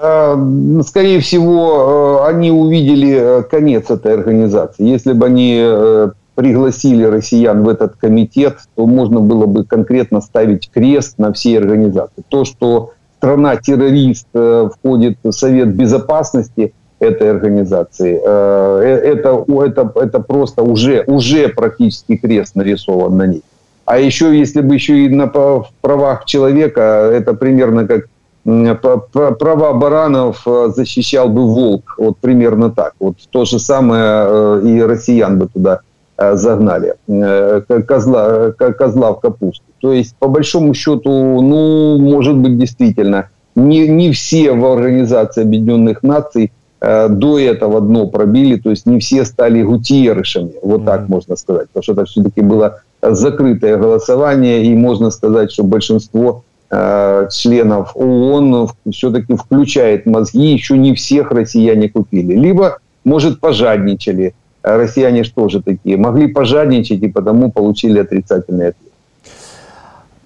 Е, 0.04 0.38
скорее 0.84 1.20
всего, 1.20 2.22
е, 2.26 2.30
они 2.30 2.52
увидели 2.52 3.44
конец 3.52 3.90
этой 3.90 4.14
организации. 4.14 4.96
Если 4.96 5.14
бы 5.14 5.26
они 5.26 6.12
пригласили 6.36 7.04
россиян 7.04 7.64
в 7.64 7.70
этот 7.70 7.96
комитет, 7.96 8.58
то 8.76 8.88
можно 8.88 9.20
было 9.20 9.46
бы 9.46 9.64
конкретно 9.64 10.22
ставить 10.22 10.70
крест 10.72 11.18
на 11.18 11.32
всей 11.32 11.60
организации. 11.60 12.24
То, 12.30 12.44
что 12.44 12.94
страна-террорист 13.18 14.28
э, 14.34 14.70
входит 14.76 15.18
в 15.24 15.32
Совет 15.32 15.76
Безопасности 15.76 16.74
этой 17.00 17.30
организации, 17.30 18.20
э, 18.24 18.82
э, 18.84 19.14
это, 19.14 19.46
это, 19.48 19.92
это 19.96 20.20
просто 20.20 20.64
уже, 20.64 21.04
уже 21.08 21.50
практически 21.50 22.18
крест 22.18 22.56
нарисован 22.56 23.16
на 23.16 23.28
ней. 23.28 23.44
А 23.86 24.00
еще, 24.00 24.38
если 24.38 24.62
бы 24.62 24.76
еще 24.76 25.06
и 25.06 25.10
на 25.10 25.28
правах 25.28 26.26
человека, 26.26 26.82
это 27.14 27.34
примерно 27.34 27.86
как 27.86 28.08
права 28.44 29.74
баранов 29.74 30.46
защищал 30.46 31.30
бы 31.30 31.46
волк, 31.48 31.96
вот 31.98 32.18
примерно 32.18 32.72
так. 32.72 32.94
Вот 33.00 33.16
то 33.30 33.46
же 33.46 33.60
самое 33.60 34.62
и 34.68 34.82
россиян 34.82 35.38
бы 35.38 35.48
туда 35.48 35.80
загнали 36.18 36.96
э, 37.08 37.62
козла, 37.88 38.52
козла 38.52 39.14
в 39.14 39.20
капусту. 39.20 39.64
То 39.82 39.92
есть, 39.92 40.16
по 40.18 40.28
большому 40.28 40.74
счету, 40.74 41.10
ну, 41.42 41.98
может 41.98 42.38
быть, 42.38 42.58
действительно, 42.58 43.30
не, 43.56 43.88
не 43.88 44.12
все 44.12 44.54
в 44.54 44.66
Организации 44.66 45.42
Объединенных 45.42 46.04
Наций 46.04 46.52
э, 46.82 47.10
до 47.10 47.40
этого 47.40 47.82
дно 47.82 48.08
пробили, 48.08 48.56
то 48.58 48.70
есть 48.70 48.86
не 48.86 49.00
все 49.00 49.26
стали 49.26 49.62
гутиерышами, 49.62 50.54
вот 50.62 50.86
так 50.86 51.10
можно 51.10 51.36
сказать, 51.36 51.68
потому 51.68 51.84
что 51.84 51.94
это 51.94 52.06
все-таки 52.06 52.42
было 52.42 52.82
закрытое 53.02 53.78
голосование, 53.78 54.64
и 54.66 54.76
можно 54.76 55.12
сказать, 55.12 55.52
что 55.52 55.64
большинство 55.64 56.44
э, 56.72 57.28
членов 57.32 57.92
ООН 57.96 58.70
все-таки 58.92 59.36
включает 59.36 60.06
мозги, 60.06 60.54
еще 60.54 60.78
не 60.78 60.96
всех 60.96 61.32
россияне 61.32 61.90
купили. 61.90 62.36
Либо, 62.36 62.80
может, 63.04 63.40
пожадничали. 63.40 64.34
Россияне 64.64 65.24
что 65.24 65.50
же 65.50 65.62
такие? 65.62 65.98
Могли 65.98 66.28
пожадничать 66.28 67.04
и 67.04 67.08
потому 67.08 67.52
получили 67.52 68.00
отрицательный 68.00 68.70
ответ. 68.70 68.94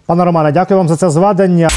Пане 0.06 0.24
Романе, 0.24 0.52
дякую 0.52 0.78
вам 0.78 0.88
за 0.88 0.96
це 0.96 1.10
зведення. 1.10 1.70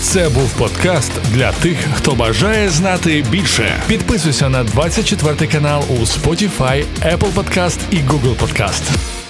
Це 0.00 0.28
був 0.28 0.54
подкаст 0.58 1.12
для 1.34 1.52
тих, 1.52 1.76
хто 1.94 2.14
бажає 2.14 2.68
знати 2.68 3.24
більше. 3.30 3.64
Підписуйся 3.88 4.48
на 4.48 4.64
24 4.64 5.50
канал 5.52 5.82
у 5.90 5.94
Spotify, 5.94 6.84
Apple 7.06 7.34
Podcast 7.34 7.78
і 7.90 7.96
Google 7.96 8.36
Podcast. 8.36 9.21